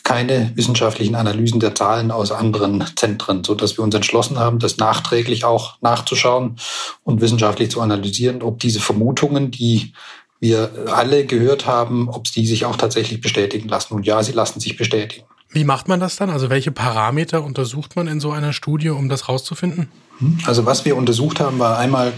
keine 0.04 0.52
wissenschaftlichen 0.54 1.14
Analysen 1.14 1.60
der 1.60 1.74
Zahlen 1.74 2.10
aus 2.10 2.30
anderen 2.30 2.84
Zentren, 2.94 3.42
so 3.42 3.54
dass 3.54 3.76
wir 3.78 3.82
uns 3.82 3.94
entschlossen 3.94 4.38
haben, 4.38 4.58
das 4.58 4.76
nachträglich 4.76 5.44
auch 5.44 5.80
nachzuschauen 5.80 6.56
und 7.02 7.20
wissenschaftlich 7.20 7.70
zu 7.70 7.80
analysieren, 7.80 8.42
ob 8.42 8.60
diese 8.60 8.80
Vermutungen, 8.80 9.50
die 9.50 9.94
wir 10.40 10.70
alle 10.92 11.24
gehört 11.24 11.66
haben, 11.66 12.10
ob 12.10 12.24
die 12.24 12.46
sich 12.46 12.66
auch 12.66 12.76
tatsächlich 12.76 13.22
bestätigen 13.22 13.66
lassen. 13.68 13.94
Und 13.94 14.06
ja, 14.06 14.22
sie 14.22 14.32
lassen 14.32 14.60
sich 14.60 14.76
bestätigen. 14.76 15.24
Wie 15.54 15.64
macht 15.64 15.86
man 15.86 16.00
das 16.00 16.16
dann? 16.16 16.30
Also 16.30 16.50
welche 16.50 16.72
Parameter 16.72 17.44
untersucht 17.44 17.94
man 17.94 18.08
in 18.08 18.18
so 18.18 18.32
einer 18.32 18.52
Studie, 18.52 18.90
um 18.90 19.08
das 19.08 19.28
rauszufinden? 19.28 19.88
Also 20.46 20.66
was 20.66 20.84
wir 20.84 20.96
untersucht 20.96 21.38
haben, 21.38 21.60
war 21.60 21.78
einmal 21.78 22.12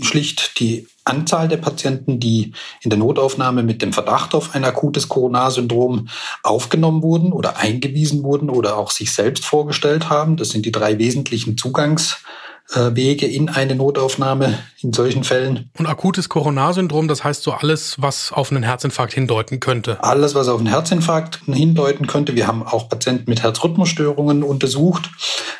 schlicht 0.00 0.58
die 0.60 0.86
Anzahl 1.04 1.48
der 1.48 1.58
Patienten, 1.58 2.20
die 2.20 2.52
in 2.80 2.88
der 2.88 2.98
Notaufnahme 2.98 3.62
mit 3.62 3.82
dem 3.82 3.92
Verdacht 3.92 4.34
auf 4.34 4.54
ein 4.54 4.64
akutes 4.64 5.08
Coronarsyndrom 5.08 6.08
aufgenommen 6.42 7.02
wurden 7.02 7.32
oder 7.32 7.58
eingewiesen 7.58 8.22
wurden 8.22 8.48
oder 8.48 8.76
auch 8.76 8.90
sich 8.90 9.12
selbst 9.12 9.44
vorgestellt 9.44 10.08
haben. 10.08 10.38
Das 10.38 10.48
sind 10.48 10.64
die 10.64 10.72
drei 10.72 10.98
wesentlichen 10.98 11.58
Zugangs 11.58 12.22
Wege 12.72 13.26
in 13.26 13.48
eine 13.48 13.74
Notaufnahme 13.74 14.58
in 14.80 14.92
solchen 14.92 15.24
Fällen. 15.24 15.70
Und 15.78 15.86
akutes 15.86 16.28
Coronarsyndrom, 16.28 17.08
das 17.08 17.24
heißt 17.24 17.42
so 17.42 17.52
alles, 17.52 17.96
was 17.98 18.32
auf 18.32 18.50
einen 18.50 18.62
Herzinfarkt 18.62 19.12
hindeuten 19.12 19.60
könnte? 19.60 20.02
Alles, 20.02 20.34
was 20.34 20.48
auf 20.48 20.58
einen 20.58 20.68
Herzinfarkt 20.68 21.40
hindeuten 21.46 22.06
könnte. 22.06 22.34
Wir 22.34 22.46
haben 22.46 22.62
auch 22.62 22.88
Patienten 22.88 23.28
mit 23.28 23.42
Herzrhythmusstörungen 23.42 24.42
untersucht, 24.42 25.10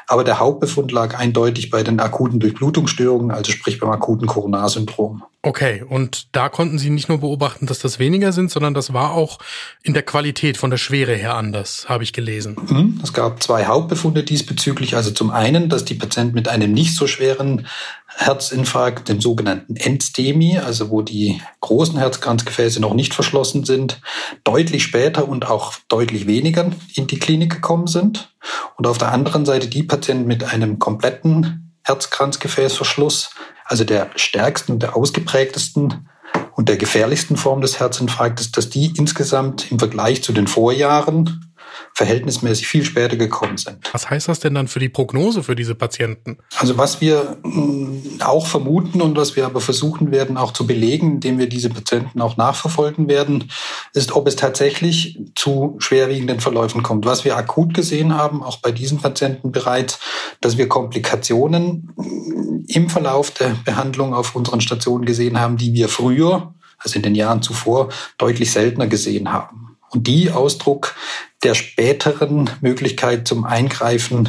aber 0.06 0.24
der 0.24 0.38
Hauptbefund 0.38 0.92
lag 0.92 1.18
eindeutig 1.18 1.70
bei 1.70 1.82
den 1.82 2.00
akuten 2.00 2.40
Durchblutungsstörungen, 2.40 3.30
also 3.30 3.52
sprich 3.52 3.78
beim 3.78 3.90
akuten 3.90 4.26
Coronarsyndrom. 4.26 5.24
Okay, 5.42 5.82
und 5.88 6.36
da 6.36 6.50
konnten 6.50 6.78
Sie 6.78 6.90
nicht 6.90 7.08
nur 7.08 7.18
beobachten, 7.18 7.64
dass 7.64 7.78
das 7.78 7.98
weniger 7.98 8.30
sind, 8.30 8.50
sondern 8.50 8.74
das 8.74 8.92
war 8.92 9.12
auch 9.12 9.38
in 9.82 9.94
der 9.94 10.02
Qualität 10.02 10.58
von 10.58 10.68
der 10.68 10.76
Schwere 10.76 11.14
her 11.14 11.34
anders, 11.34 11.86
habe 11.88 12.04
ich 12.04 12.12
gelesen. 12.12 12.56
Mhm, 12.68 13.00
es 13.02 13.14
gab 13.14 13.42
zwei 13.42 13.64
Hauptbefunde 13.64 14.22
diesbezüglich. 14.22 14.96
Also 14.96 15.12
zum 15.12 15.30
einen, 15.30 15.70
dass 15.70 15.86
die 15.86 15.94
Patienten 15.94 16.34
mit 16.34 16.46
einem 16.46 16.72
nicht 16.72 16.94
so 17.00 17.08
schweren 17.08 17.66
Herzinfarkt, 18.06 19.08
dem 19.08 19.20
sogenannten 19.20 19.76
Endstemi, 19.76 20.58
also 20.58 20.90
wo 20.90 21.02
die 21.02 21.40
großen 21.60 21.98
Herzkranzgefäße 21.98 22.80
noch 22.80 22.94
nicht 22.94 23.14
verschlossen 23.14 23.64
sind, 23.64 24.00
deutlich 24.44 24.84
später 24.84 25.26
und 25.26 25.48
auch 25.48 25.74
deutlich 25.88 26.26
weniger 26.26 26.70
in 26.94 27.06
die 27.06 27.18
Klinik 27.18 27.50
gekommen 27.50 27.88
sind. 27.88 28.32
Und 28.76 28.86
auf 28.86 28.98
der 28.98 29.12
anderen 29.12 29.44
Seite 29.44 29.68
die 29.68 29.82
Patienten 29.82 30.26
mit 30.26 30.44
einem 30.44 30.78
kompletten 30.78 31.72
Herzkranzgefäßverschluss, 31.82 33.30
also 33.64 33.84
der 33.84 34.10
stärksten 34.16 34.72
und 34.72 34.82
der 34.82 34.96
ausgeprägtesten 34.96 36.08
und 36.54 36.68
der 36.68 36.76
gefährlichsten 36.76 37.36
Form 37.36 37.60
des 37.60 37.80
Herzinfarktes, 37.80 38.52
dass 38.52 38.68
die 38.68 38.92
insgesamt 38.96 39.70
im 39.72 39.78
Vergleich 39.78 40.22
zu 40.22 40.32
den 40.32 40.46
Vorjahren 40.46 41.49
verhältnismäßig 41.94 42.66
viel 42.66 42.84
später 42.84 43.16
gekommen 43.16 43.56
sind. 43.56 43.78
Was 43.92 44.08
heißt 44.08 44.28
das 44.28 44.40
denn 44.40 44.54
dann 44.54 44.68
für 44.68 44.78
die 44.78 44.88
Prognose 44.88 45.42
für 45.42 45.56
diese 45.56 45.74
Patienten? 45.74 46.38
Also 46.58 46.78
was 46.78 47.00
wir 47.00 47.38
mm, 47.42 48.20
auch 48.20 48.46
vermuten 48.46 49.02
und 49.02 49.16
was 49.16 49.36
wir 49.36 49.46
aber 49.46 49.60
versuchen 49.60 50.10
werden 50.10 50.36
auch 50.36 50.52
zu 50.52 50.66
belegen, 50.66 51.12
indem 51.12 51.38
wir 51.38 51.48
diese 51.48 51.70
Patienten 51.70 52.20
auch 52.20 52.36
nachverfolgen 52.36 53.08
werden, 53.08 53.50
ist, 53.92 54.12
ob 54.12 54.26
es 54.28 54.36
tatsächlich 54.36 55.18
zu 55.34 55.76
schwerwiegenden 55.78 56.40
Verläufen 56.40 56.82
kommt. 56.82 57.04
Was 57.04 57.24
wir 57.24 57.36
akut 57.36 57.74
gesehen 57.74 58.14
haben, 58.14 58.42
auch 58.42 58.58
bei 58.58 58.72
diesen 58.72 58.98
Patienten 58.98 59.52
bereits, 59.52 59.98
dass 60.40 60.58
wir 60.58 60.68
Komplikationen 60.68 61.92
mm, 61.96 62.64
im 62.66 62.88
Verlauf 62.88 63.30
der 63.30 63.56
Behandlung 63.64 64.14
auf 64.14 64.34
unseren 64.36 64.60
Stationen 64.60 65.04
gesehen 65.04 65.40
haben, 65.40 65.56
die 65.56 65.74
wir 65.74 65.88
früher, 65.88 66.54
also 66.78 66.96
in 66.96 67.02
den 67.02 67.14
Jahren 67.14 67.42
zuvor, 67.42 67.88
deutlich 68.16 68.52
seltener 68.52 68.86
gesehen 68.86 69.32
haben 69.32 69.60
und 69.90 70.06
die 70.06 70.30
Ausdruck 70.30 70.94
der 71.42 71.54
späteren 71.54 72.50
Möglichkeit 72.60 73.26
zum 73.26 73.44
Eingreifen 73.44 74.28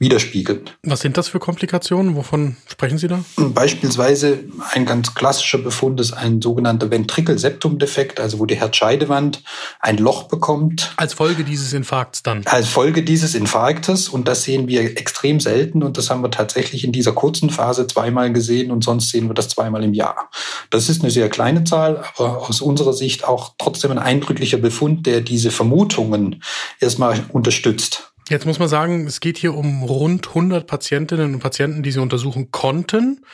widerspiegeln. 0.00 0.62
Was 0.82 1.00
sind 1.00 1.18
das 1.18 1.28
für 1.28 1.38
Komplikationen? 1.38 2.16
Wovon 2.16 2.56
sprechen 2.66 2.96
Sie 2.96 3.06
da? 3.06 3.22
Beispielsweise 3.36 4.40
ein 4.72 4.86
ganz 4.86 5.14
klassischer 5.14 5.58
Befund 5.58 6.00
ist 6.00 6.12
ein 6.12 6.40
sogenannter 6.40 6.90
Ventrikelseptumdefekt, 6.90 8.18
also 8.18 8.38
wo 8.38 8.46
die 8.46 8.56
Herzscheidewand 8.56 9.42
ein 9.78 9.98
Loch 9.98 10.24
bekommt. 10.24 10.94
Als 10.96 11.12
Folge 11.12 11.44
dieses 11.44 11.74
Infarkts 11.74 12.22
dann? 12.22 12.42
Als 12.46 12.68
Folge 12.68 13.02
dieses 13.02 13.34
Infarktes 13.34 14.08
und 14.08 14.26
das 14.26 14.42
sehen 14.42 14.68
wir 14.68 14.80
extrem 14.80 15.38
selten 15.38 15.82
und 15.82 15.98
das 15.98 16.08
haben 16.08 16.22
wir 16.22 16.30
tatsächlich 16.30 16.82
in 16.82 16.92
dieser 16.92 17.12
kurzen 17.12 17.50
Phase 17.50 17.86
zweimal 17.86 18.32
gesehen 18.32 18.70
und 18.70 18.82
sonst 18.82 19.10
sehen 19.10 19.28
wir 19.28 19.34
das 19.34 19.50
zweimal 19.50 19.84
im 19.84 19.92
Jahr. 19.92 20.30
Das 20.70 20.88
ist 20.88 21.02
eine 21.02 21.10
sehr 21.10 21.28
kleine 21.28 21.64
Zahl, 21.64 22.02
aber 22.16 22.48
aus 22.48 22.62
unserer 22.62 22.94
Sicht 22.94 23.24
auch 23.24 23.52
trotzdem 23.58 23.90
ein 23.90 23.98
eindrücklicher 23.98 24.56
Befund, 24.56 25.04
der 25.04 25.20
diese 25.20 25.50
Vermutungen 25.50 26.42
erstmal 26.80 27.22
unterstützt. 27.32 28.09
Jetzt 28.30 28.46
muss 28.46 28.60
man 28.60 28.68
sagen, 28.68 29.08
es 29.08 29.18
geht 29.18 29.38
hier 29.38 29.56
um 29.56 29.82
rund 29.82 30.28
100 30.28 30.64
Patientinnen 30.64 31.34
und 31.34 31.40
Patienten, 31.40 31.82
die 31.82 31.90
Sie 31.90 31.98
untersuchen 31.98 32.52
konnten. 32.52 33.24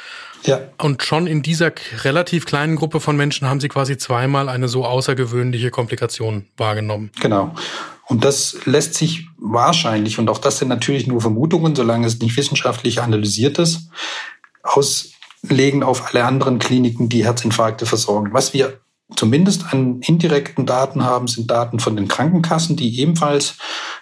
Ja. 0.45 0.61
Und 0.79 1.03
schon 1.03 1.27
in 1.27 1.43
dieser 1.43 1.71
relativ 2.03 2.47
kleinen 2.47 2.77
Gruppe 2.77 3.01
von 3.01 3.15
Menschen 3.15 3.47
haben 3.47 3.61
Sie 3.61 3.69
quasi 3.69 3.99
zweimal 3.99 4.49
eine 4.49 4.69
so 4.69 4.87
außergewöhnliche 4.87 5.71
Komplikation 5.71 6.47
wahrgenommen. 6.57 7.11
Genau. 7.21 7.55
Und 8.07 8.25
das 8.25 8.57
lässt 8.65 8.95
sich 8.95 9.29
wahrscheinlich, 9.37 10.19
und 10.19 10.31
auch 10.31 10.39
das 10.39 10.61
sind 10.61 10.69
natürlich 10.69 11.07
nur 11.07 11.21
Vermutungen, 11.21 11.77
solange 11.77 12.07
es 12.07 12.19
nicht 12.19 12.35
wissenschaftlich 12.39 13.03
analysiert 13.03 13.59
ist, 13.59 13.91
auslegen 14.63 15.83
auf 15.83 16.09
alle 16.09 16.25
anderen 16.25 16.59
Kliniken, 16.59 17.11
die 17.11 17.27
Herzinfarkte 17.27 17.85
versorgen. 17.85 18.33
Was 18.33 18.55
wir 18.55 18.81
zumindest 19.15 19.73
an 19.73 20.01
indirekten 20.01 20.65
Daten 20.65 21.05
haben, 21.05 21.29
sind 21.29 21.51
Daten 21.51 21.81
von 21.81 21.97
den 21.97 22.09
Krankenkassen, 22.09 22.77
die 22.77 22.99
ebenfalls 22.99 23.59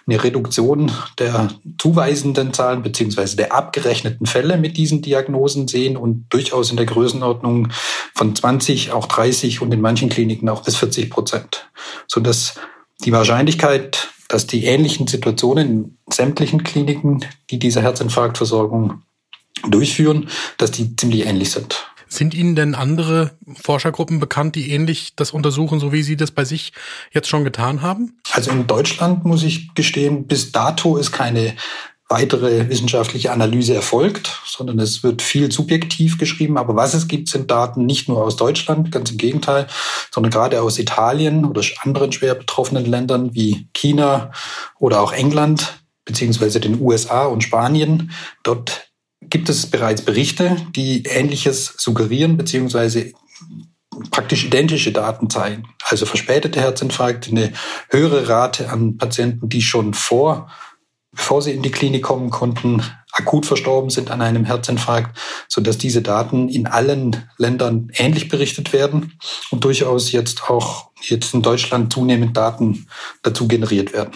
eine 0.07 0.23
Reduktion 0.23 0.91
der 1.17 1.49
zuweisenden 1.79 2.53
Zahlen 2.53 2.83
beziehungsweise 2.83 3.35
der 3.35 3.53
abgerechneten 3.53 4.27
Fälle 4.27 4.57
mit 4.57 4.77
diesen 4.77 5.01
Diagnosen 5.01 5.67
sehen 5.67 5.97
und 5.97 6.27
durchaus 6.29 6.69
in 6.69 6.77
der 6.77 6.85
Größenordnung 6.85 7.69
von 8.13 8.35
20, 8.35 8.91
auch 8.91 9.07
30 9.07 9.61
und 9.61 9.73
in 9.73 9.81
manchen 9.81 10.09
Kliniken 10.09 10.47
auch 10.49 10.63
bis 10.63 10.75
40 10.75 11.09
Prozent, 11.09 11.69
sodass 12.07 12.55
die 13.03 13.11
Wahrscheinlichkeit, 13.11 14.09
dass 14.27 14.45
die 14.45 14.65
ähnlichen 14.65 15.07
Situationen 15.07 15.67
in 15.67 15.97
sämtlichen 16.11 16.63
Kliniken, 16.63 17.25
die 17.49 17.57
diese 17.57 17.81
Herzinfarktversorgung 17.81 19.01
durchführen, 19.67 20.29
dass 20.57 20.71
die 20.71 20.95
ziemlich 20.95 21.25
ähnlich 21.25 21.51
sind. 21.51 21.87
Sind 22.15 22.33
Ihnen 22.33 22.55
denn 22.55 22.75
andere 22.75 23.31
Forschergruppen 23.61 24.19
bekannt, 24.19 24.55
die 24.55 24.71
ähnlich 24.71 25.15
das 25.17 25.31
untersuchen, 25.31 25.81
so 25.81 25.91
wie 25.91 26.01
Sie 26.01 26.15
das 26.15 26.31
bei 26.31 26.45
sich 26.45 26.71
jetzt 27.11 27.27
schon 27.27 27.43
getan 27.43 27.81
haben? 27.81 28.17
Also 28.31 28.51
in 28.51 28.67
Deutschland 28.67 29.25
muss 29.25 29.43
ich 29.43 29.73
gestehen, 29.75 30.25
bis 30.25 30.53
dato 30.53 30.95
ist 30.95 31.11
keine 31.11 31.55
weitere 32.07 32.69
wissenschaftliche 32.69 33.31
Analyse 33.31 33.73
erfolgt, 33.73 34.39
sondern 34.45 34.79
es 34.79 35.03
wird 35.03 35.21
viel 35.21 35.51
subjektiv 35.51 36.17
geschrieben. 36.17 36.57
Aber 36.57 36.75
was 36.75 36.93
es 36.93 37.07
gibt, 37.07 37.27
sind 37.27 37.51
Daten 37.51 37.85
nicht 37.85 38.07
nur 38.07 38.23
aus 38.23 38.37
Deutschland, 38.37 38.91
ganz 38.91 39.11
im 39.11 39.17
Gegenteil, 39.17 39.67
sondern 40.09 40.31
gerade 40.31 40.61
aus 40.61 40.79
Italien 40.79 41.43
oder 41.43 41.63
anderen 41.81 42.13
schwer 42.13 42.35
betroffenen 42.35 42.85
Ländern 42.85 43.33
wie 43.33 43.67
China 43.73 44.31
oder 44.79 45.01
auch 45.01 45.11
England 45.11 45.81
beziehungsweise 46.05 46.59
den 46.59 46.79
USA 46.79 47.25
und 47.25 47.43
Spanien. 47.43 48.11
Dort 48.43 48.84
gibt 49.35 49.49
es 49.49 49.69
bereits 49.69 50.01
Berichte, 50.01 50.55
die 50.77 51.03
Ähnliches 51.03 51.73
suggerieren, 51.75 52.37
beziehungsweise 52.37 53.11
praktisch 54.09 54.45
identische 54.45 54.93
Daten 54.93 55.29
zeigen. 55.29 55.67
Also 55.83 56.05
verspätete 56.05 56.61
Herzinfarkte, 56.61 57.31
eine 57.31 57.51
höhere 57.89 58.29
Rate 58.29 58.69
an 58.69 58.95
Patienten, 58.95 59.49
die 59.49 59.61
schon 59.61 59.93
vor, 59.93 60.49
bevor 61.15 61.41
sie 61.41 61.51
in 61.51 61.63
die 61.63 61.71
Klinik 61.71 62.03
kommen 62.03 62.29
konnten, 62.29 62.83
akut 63.11 63.45
verstorben 63.45 63.89
sind 63.89 64.11
an 64.11 64.21
einem 64.21 64.45
Herzinfarkt, 64.45 65.17
so 65.47 65.61
dass 65.61 65.77
diese 65.77 66.01
Daten 66.01 66.49
in 66.49 66.67
allen 66.67 67.29
Ländern 67.37 67.89
ähnlich 67.93 68.27
berichtet 68.27 68.73
werden 68.73 69.13
und 69.51 69.63
durchaus 69.63 70.11
jetzt 70.11 70.49
auch 70.49 70.91
jetzt 71.01 71.33
in 71.33 71.41
Deutschland 71.41 71.93
zunehmend 71.93 72.35
Daten 72.35 72.87
dazu 73.21 73.47
generiert 73.47 73.93
werden. 73.93 74.11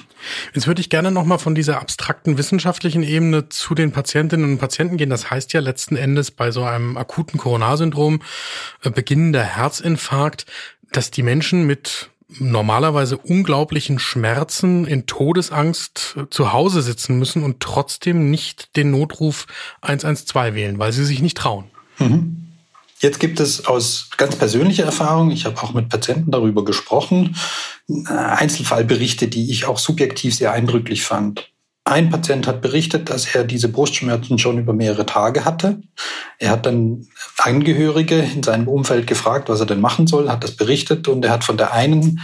Jetzt 0.54 0.68
würde 0.68 0.82
ich 0.82 0.90
gerne 0.90 1.12
nochmal 1.12 1.40
von 1.40 1.56
dieser 1.56 1.80
abstrakten 1.80 2.38
wissenschaftlichen 2.38 3.04
Ebene 3.04 3.48
zu 3.50 3.74
den 3.76 3.92
Patientinnen 3.92 4.54
und 4.54 4.58
Patienten 4.60 4.98
gehen. 4.98 5.10
Das 5.10 5.30
heißt 5.30 5.54
ja 5.54 5.62
letzten 5.62 5.96
Endes 5.96 6.32
bei 6.32 6.52
so 6.52 6.64
einem 6.64 6.98
akuten 6.98 7.40
Coronarsyndrom, 7.40 8.22
äh, 8.84 8.90
beginnender 8.90 9.44
Herzinfarkt, 9.44 10.46
dass 10.92 11.12
die 11.12 11.24
Menschen 11.24 11.66
mit 11.66 12.10
normalerweise 12.38 13.18
unglaublichen 13.18 14.00
Schmerzen 14.00 14.86
in 14.86 15.06
Todesangst 15.06 16.16
äh, 16.18 16.30
zu 16.30 16.54
Hause 16.54 16.82
sitzen 16.82 17.18
müssen 17.18 17.44
und 17.44 17.60
trotzdem 17.60 18.30
nicht 18.30 18.76
den 18.76 18.92
Notruf 18.92 19.48
112 19.82 20.56
wählen, 20.56 20.80
weil 20.80 20.92
sie 20.92 21.06
sich 21.06 21.22
nicht 21.22 21.38
trauen. 21.38 21.66
Mhm. 21.98 22.46
Jetzt 23.00 23.20
gibt 23.20 23.40
es 23.40 23.66
aus 23.66 24.10
ganz 24.18 24.36
persönlicher 24.36 24.84
Erfahrung, 24.84 25.32
ich 25.32 25.46
habe 25.46 25.62
auch 25.64 25.74
mit 25.74 25.88
Patienten 25.88 26.32
darüber 26.32 26.66
gesprochen, 26.66 27.38
Einzelfallberichte, 28.06 29.30
die 29.30 29.52
ich 29.52 29.66
auch 29.66 29.80
subjektiv 29.80 30.36
sehr 30.36 30.52
eindrücklich 30.52 31.04
fand. 31.04 31.50
Ein 31.90 32.10
Patient 32.10 32.46
hat 32.46 32.62
berichtet, 32.62 33.10
dass 33.10 33.34
er 33.34 33.44
diese 33.44 33.68
Brustschmerzen 33.68 34.38
schon 34.38 34.60
über 34.60 34.74
mehrere 34.74 35.06
Tage 35.06 35.44
hatte. 35.44 35.82
Er 36.38 36.52
hat 36.52 36.66
dann 36.66 37.08
Angehörige 37.38 38.20
in 38.20 38.44
seinem 38.44 38.68
Umfeld 38.68 39.08
gefragt, 39.08 39.50
was 39.50 39.60
er 39.60 39.66
denn 39.66 39.82
machen 39.82 40.06
soll, 40.06 40.30
hat 40.30 40.44
das 40.44 40.56
berichtet 40.56 41.08
und 41.08 41.26
er 41.26 41.32
hat 41.32 41.44
von 41.44 41.58
der 41.58 41.74
einen 41.74 42.22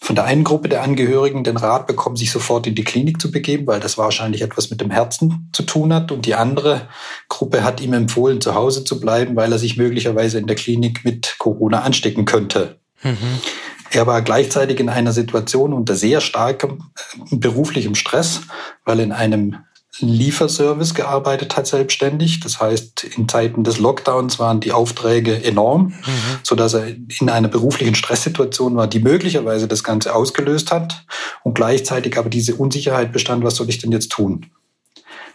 von 0.00 0.14
der 0.14 0.26
einen 0.26 0.44
Gruppe 0.44 0.68
der 0.68 0.82
Angehörigen 0.82 1.42
den 1.42 1.56
Rat 1.56 1.88
bekommen, 1.88 2.14
sich 2.14 2.30
sofort 2.30 2.68
in 2.68 2.76
die 2.76 2.84
Klinik 2.84 3.20
zu 3.20 3.32
begeben, 3.32 3.66
weil 3.66 3.80
das 3.80 3.98
wahrscheinlich 3.98 4.42
etwas 4.42 4.70
mit 4.70 4.80
dem 4.80 4.92
Herzen 4.92 5.50
zu 5.52 5.64
tun 5.64 5.92
hat. 5.92 6.12
Und 6.12 6.24
die 6.24 6.36
andere 6.36 6.82
Gruppe 7.28 7.64
hat 7.64 7.80
ihm 7.80 7.92
empfohlen, 7.92 8.40
zu 8.40 8.54
Hause 8.54 8.84
zu 8.84 9.00
bleiben, 9.00 9.34
weil 9.34 9.50
er 9.50 9.58
sich 9.58 9.76
möglicherweise 9.76 10.38
in 10.38 10.46
der 10.46 10.54
Klinik 10.54 11.04
mit 11.04 11.34
Corona 11.38 11.80
anstecken 11.80 12.26
könnte. 12.26 12.78
Mhm. 13.02 13.40
Er 13.90 14.06
war 14.06 14.22
gleichzeitig 14.22 14.80
in 14.80 14.88
einer 14.88 15.12
Situation 15.12 15.72
unter 15.72 15.94
sehr 15.94 16.20
starkem 16.20 16.84
äh, 17.30 17.36
beruflichem 17.36 17.94
Stress, 17.94 18.42
weil 18.84 19.00
er 19.00 19.04
in 19.04 19.12
einem 19.12 19.56
Lieferservice 20.00 20.94
gearbeitet 20.94 21.56
hat 21.56 21.66
selbstständig. 21.66 22.40
Das 22.40 22.60
heißt, 22.60 23.04
in 23.04 23.28
Zeiten 23.28 23.64
des 23.64 23.78
Lockdowns 23.78 24.38
waren 24.38 24.60
die 24.60 24.72
Aufträge 24.72 25.42
enorm, 25.42 25.88
mhm. 25.88 26.38
so 26.42 26.54
dass 26.54 26.74
er 26.74 26.86
in 26.86 27.28
einer 27.28 27.48
beruflichen 27.48 27.94
Stresssituation 27.94 28.76
war, 28.76 28.86
die 28.86 29.00
möglicherweise 29.00 29.66
das 29.66 29.82
Ganze 29.82 30.14
ausgelöst 30.14 30.70
hat 30.70 31.04
und 31.42 31.54
gleichzeitig 31.54 32.16
aber 32.16 32.30
diese 32.30 32.54
Unsicherheit 32.54 33.12
bestand, 33.12 33.42
was 33.44 33.56
soll 33.56 33.68
ich 33.68 33.78
denn 33.78 33.92
jetzt 33.92 34.12
tun? 34.12 34.46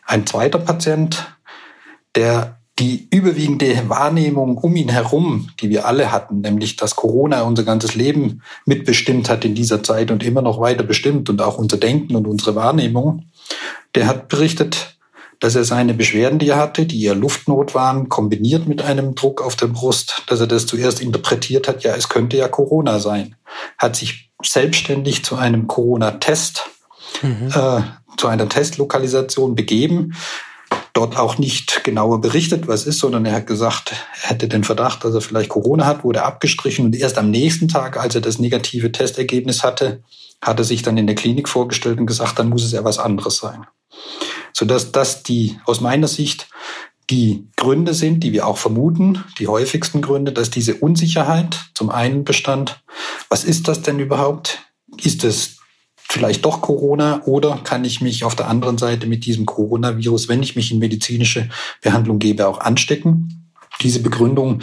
Ein 0.05 0.25
zweiter 0.25 0.59
Patient, 0.59 1.35
der 2.15 2.59
die 2.79 3.07
überwiegende 3.11 3.87
Wahrnehmung 3.87 4.57
um 4.57 4.75
ihn 4.75 4.89
herum, 4.89 5.49
die 5.59 5.69
wir 5.69 5.85
alle 5.85 6.11
hatten, 6.11 6.41
nämlich 6.41 6.75
dass 6.75 6.95
Corona 6.95 7.43
unser 7.43 7.63
ganzes 7.63 7.93
Leben 7.93 8.41
mitbestimmt 8.65 9.29
hat 9.29 9.45
in 9.45 9.53
dieser 9.53 9.83
Zeit 9.83 10.09
und 10.09 10.23
immer 10.23 10.41
noch 10.41 10.59
weiter 10.59 10.83
bestimmt 10.83 11.29
und 11.29 11.41
auch 11.41 11.57
unser 11.59 11.77
Denken 11.77 12.15
und 12.15 12.25
unsere 12.27 12.55
Wahrnehmung, 12.55 13.25
der 13.93 14.07
hat 14.07 14.27
berichtet, 14.27 14.97
dass 15.39 15.55
er 15.55 15.65
seine 15.65 15.93
Beschwerden, 15.93 16.39
die 16.39 16.49
er 16.49 16.57
hatte, 16.57 16.85
die 16.85 17.03
eher 17.03 17.15
Luftnot 17.15 17.75
waren, 17.75 18.09
kombiniert 18.09 18.67
mit 18.67 18.81
einem 18.81 19.13
Druck 19.13 19.41
auf 19.41 19.55
der 19.55 19.67
Brust, 19.67 20.23
dass 20.27 20.39
er 20.39 20.47
das 20.47 20.65
zuerst 20.65 20.99
interpretiert 20.99 21.67
hat, 21.67 21.83
ja, 21.83 21.95
es 21.95 22.09
könnte 22.09 22.37
ja 22.37 22.47
Corona 22.47 22.99
sein, 22.99 23.35
hat 23.77 23.95
sich 23.95 24.31
selbstständig 24.41 25.23
zu 25.23 25.35
einem 25.35 25.67
Corona-Test, 25.67 26.69
mhm. 27.21 27.49
äh, 27.53 27.81
zu 28.17 28.27
einer 28.27 28.49
Testlokalisation 28.49 29.53
begeben, 29.53 30.13
dort 30.93 31.17
auch 31.17 31.39
nicht 31.39 31.83
genauer 31.83 32.21
berichtet, 32.21 32.67
was 32.67 32.85
ist, 32.85 32.99
sondern 32.99 33.25
er 33.25 33.33
hat 33.33 33.47
gesagt, 33.47 33.93
er 34.21 34.29
hätte 34.29 34.47
den 34.47 34.63
Verdacht, 34.63 35.03
dass 35.03 35.13
er 35.13 35.21
vielleicht 35.21 35.49
Corona 35.49 35.85
hat, 35.85 36.03
wurde 36.03 36.23
abgestrichen 36.23 36.85
und 36.85 36.95
erst 36.95 37.17
am 37.17 37.31
nächsten 37.31 37.67
Tag, 37.67 37.97
als 37.97 38.15
er 38.15 38.21
das 38.21 38.39
negative 38.39 38.91
Testergebnis 38.91 39.63
hatte, 39.63 40.03
hat 40.41 40.59
er 40.59 40.65
sich 40.65 40.83
dann 40.83 40.97
in 40.97 41.07
der 41.07 41.15
Klinik 41.15 41.49
vorgestellt 41.49 41.99
und 41.99 42.05
gesagt, 42.05 42.37
dann 42.37 42.49
muss 42.49 42.63
es 42.63 42.73
ja 42.73 42.83
was 42.83 42.99
anderes 42.99 43.37
sein. 43.37 43.65
Sodass 44.53 44.91
das 44.91 45.23
die, 45.23 45.59
aus 45.65 45.81
meiner 45.81 46.07
Sicht, 46.07 46.47
die 47.09 47.47
Gründe 47.57 47.93
sind, 47.93 48.23
die 48.23 48.31
wir 48.31 48.47
auch 48.47 48.57
vermuten, 48.57 49.23
die 49.39 49.47
häufigsten 49.47 50.01
Gründe, 50.01 50.31
dass 50.31 50.51
diese 50.51 50.75
Unsicherheit 50.75 51.59
zum 51.73 51.89
einen 51.89 52.23
bestand. 52.23 52.81
Was 53.29 53.43
ist 53.43 53.67
das 53.67 53.81
denn 53.81 53.99
überhaupt? 53.99 54.59
Ist 55.01 55.23
es 55.23 55.57
vielleicht 56.13 56.45
doch 56.45 56.61
Corona 56.61 57.23
oder 57.25 57.59
kann 57.63 57.83
ich 57.83 57.99
mich 57.99 58.23
auf 58.23 58.35
der 58.35 58.47
anderen 58.47 58.77
Seite 58.77 59.07
mit 59.07 59.25
diesem 59.25 59.47
Coronavirus, 59.47 60.29
wenn 60.29 60.43
ich 60.43 60.55
mich 60.55 60.71
in 60.71 60.77
medizinische 60.77 61.49
Behandlung 61.81 62.19
gebe, 62.19 62.47
auch 62.47 62.59
anstecken? 62.59 63.49
Diese 63.81 63.99
Begründung 63.99 64.61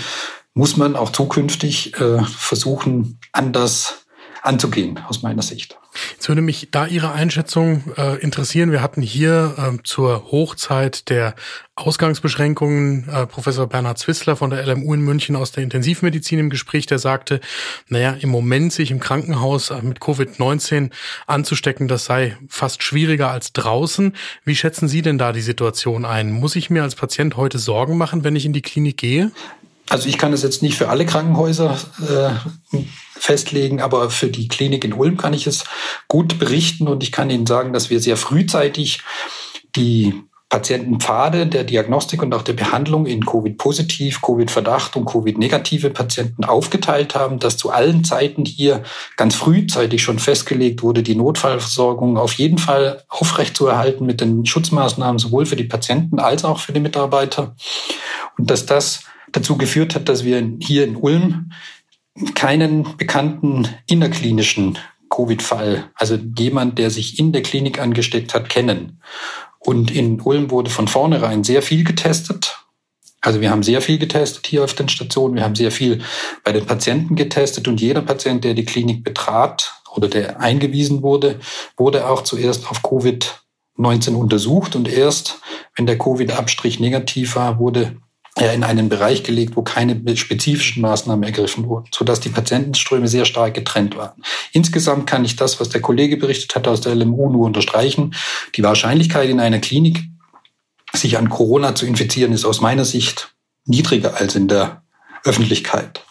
muss 0.55 0.77
man 0.77 0.95
auch 0.95 1.11
zukünftig 1.11 1.99
äh, 2.01 2.23
versuchen, 2.23 3.19
anders 3.33 4.00
anzugehen, 4.43 4.99
aus 5.09 5.23
meiner 5.23 5.43
Sicht. 5.43 5.77
Jetzt 6.13 6.29
würde 6.29 6.41
mich 6.41 6.69
da 6.71 6.87
Ihre 6.87 7.13
Einschätzung 7.13 7.83
äh, 7.97 8.21
interessieren. 8.21 8.71
Wir 8.71 8.81
hatten 8.81 9.03
hier 9.03 9.55
ähm, 9.59 9.81
zur 9.83 10.31
Hochzeit 10.31 11.09
der 11.11 11.35
Ausgangsbeschränkungen 11.75 13.09
äh, 13.09 13.27
Professor 13.27 13.67
Bernhard 13.67 13.99
Zwissler 13.99 14.37
von 14.37 14.51
der 14.51 14.65
LMU 14.67 14.95
in 14.95 15.01
München 15.01 15.35
aus 15.35 15.51
der 15.51 15.65
Intensivmedizin 15.65 16.39
im 16.39 16.51
Gespräch, 16.51 16.87
der 16.87 16.99
sagte, 16.99 17.41
naja, 17.89 18.17
im 18.21 18.29
Moment 18.29 18.73
sich 18.73 18.91
im 18.91 19.01
Krankenhaus 19.01 19.71
äh, 19.71 19.83
mit 19.83 19.99
Covid-19 19.99 20.91
anzustecken, 21.27 21.89
das 21.89 22.05
sei 22.05 22.37
fast 22.49 22.83
schwieriger 22.83 23.31
als 23.31 23.53
draußen. 23.53 24.15
Wie 24.45 24.57
schätzen 24.57 24.89
Sie 24.89 25.03
denn 25.03 25.19
da 25.19 25.33
die 25.33 25.41
Situation 25.41 26.05
ein? 26.05 26.31
Muss 26.31 26.55
ich 26.55 26.71
mir 26.71 26.83
als 26.83 26.95
Patient 26.95 27.37
heute 27.37 27.59
Sorgen 27.59 27.97
machen, 27.97 28.23
wenn 28.23 28.37
ich 28.37 28.47
in 28.47 28.53
die 28.53 28.63
Klinik 28.63 28.99
gehe? 28.99 29.33
Also 29.91 30.09
ich 30.09 30.19
kann 30.19 30.33
es 30.33 30.43
jetzt 30.43 30.63
nicht 30.63 30.79
für 30.79 30.89
alle 30.89 31.05
Krankenhäuser 31.05 31.77
äh, 32.09 32.79
festlegen, 33.19 33.81
aber 33.81 34.09
für 34.09 34.29
die 34.29 34.49
Klinik 34.49 34.85
in 34.85 34.93
Ulm 34.93 35.17
kann 35.17 35.35
ich 35.35 35.47
es 35.47 35.65
gut 36.07 36.39
berichten 36.39 36.87
und 36.89 37.03
ich 37.03 37.13
kann 37.13 37.29
Ihnen 37.29 37.47
sagen, 37.47 37.73
dass 37.73 37.91
wir 37.91 38.01
sehr 38.01 38.17
frühzeitig 38.17 39.03
die 39.75 40.15
Patientenpfade 40.49 41.47
der 41.47 41.65
Diagnostik 41.65 42.23
und 42.23 42.35
auch 42.35 42.43
der 42.43 42.53
Behandlung 42.53 43.07
in 43.07 43.25
Covid-positiv, 43.25 44.21
Covid-Verdacht 44.23 44.97
und 44.97 45.07
Covid-negative 45.07 45.91
Patienten 45.91 46.45
aufgeteilt 46.45 47.15
haben, 47.17 47.39
dass 47.39 47.57
zu 47.57 47.71
allen 47.71 48.05
Zeiten 48.05 48.45
hier 48.45 48.83
ganz 49.17 49.35
frühzeitig 49.37 50.03
schon 50.03 50.19
festgelegt 50.19 50.83
wurde, 50.83 51.05
die 51.05 51.15
Notfallversorgung 51.15 52.17
auf 52.17 52.33
jeden 52.33 52.59
Fall 52.59 53.03
aufrechtzuerhalten 53.09 54.07
mit 54.07 54.21
den 54.21 54.47
Schutzmaßnahmen 54.47 55.19
sowohl 55.21 55.47
für 55.47 55.57
die 55.57 55.65
Patienten 55.65 56.19
als 56.19 56.45
auch 56.45 56.59
für 56.59 56.73
die 56.73 56.81
Mitarbeiter. 56.81 57.55
Und 58.37 58.51
dass 58.51 58.67
das 58.67 59.05
dazu 59.33 59.57
geführt 59.57 59.95
hat, 59.95 60.09
dass 60.09 60.25
wir 60.25 60.57
hier 60.61 60.85
in 60.85 60.97
Ulm 60.97 61.53
keinen 62.35 62.97
bekannten 62.97 63.69
innerklinischen 63.87 64.79
Covid-Fall, 65.11 65.91
also 65.95 66.19
jemand, 66.39 66.79
der 66.79 66.91
sich 66.91 67.19
in 67.19 67.33
der 67.33 67.43
Klinik 67.43 67.81
angesteckt 67.81 68.35
hat, 68.35 68.49
kennen. 68.49 69.01
Und 69.59 69.91
in 69.91 70.21
Ulm 70.21 70.51
wurde 70.51 70.71
von 70.71 70.89
vornherein 70.89 71.45
sehr 71.45 71.63
viel 71.63 71.85
getestet. 71.85 72.65
Also 73.21 73.41
wir 73.41 73.51
haben 73.51 73.63
sehr 73.63 73.83
viel 73.83 73.99
getestet 73.99 74.47
hier 74.47 74.65
auf 74.65 74.73
den 74.73 74.89
Stationen. 74.89 75.35
Wir 75.35 75.43
haben 75.43 75.55
sehr 75.55 75.71
viel 75.71 76.01
bei 76.43 76.53
den 76.53 76.65
Patienten 76.65 77.17
getestet 77.17 77.69
und 77.69 77.81
jeder 77.81 78.01
Patient, 78.01 78.45
der 78.45 78.55
die 78.55 78.65
Klinik 78.65 79.05
betrat 79.05 79.75
oder 79.95 80.09
der 80.09 80.41
eingewiesen 80.41 81.03
wurde, 81.03 81.39
wurde 81.77 82.09
auch 82.09 82.23
zuerst 82.23 82.71
auf 82.71 82.83
Covid-19 82.83 84.15
untersucht 84.15 84.75
und 84.75 84.89
erst, 84.89 85.41
wenn 85.77 85.87
der 85.87 85.99
Covid-Abstrich 85.99 86.81
negativ 86.81 87.37
war, 87.37 87.59
wurde 87.59 87.97
in 88.37 88.65
einen 88.65 88.89
Bereich 88.89 89.23
gelegt, 89.23 89.57
wo 89.57 89.63
keine 89.63 90.17
spezifischen 90.17 90.83
Maßnahmen 90.83 91.23
ergriffen 91.25 91.67
wurden, 91.67 91.89
sodass 91.93 92.21
die 92.21 92.29
Patientenströme 92.29 93.09
sehr 93.09 93.25
stark 93.25 93.55
getrennt 93.55 93.97
waren. 93.97 94.23
Insgesamt 94.53 95.07
kann 95.07 95.25
ich 95.25 95.37
das, 95.37 95.61
was 95.61 95.69
der 95.69 95.81
Kollege 95.81 96.17
berichtet 96.17 96.55
hat 96.55 96.69
aus 96.69 96.81
der 96.81 96.95
LMU, 96.95 97.31
nur 97.31 97.47
unterstreichen. 97.47 98.15
Die 98.55 98.63
Wahrscheinlichkeit 98.63 99.29
in 99.29 99.41
einer 99.41 99.59
Klinik 99.59 100.05
sich 100.93 101.19
an 101.19 101.29
Corona 101.29 101.75
zu 101.75 101.87
infizieren, 101.87 102.33
ist 102.33 102.45
aus 102.45 102.61
meiner 102.61 102.85
Sicht 102.85 103.35
niedriger 103.65 104.17
als 104.17 104.35
in 104.35 104.49
der 104.49 104.83
Öffentlichkeit. 105.25 106.05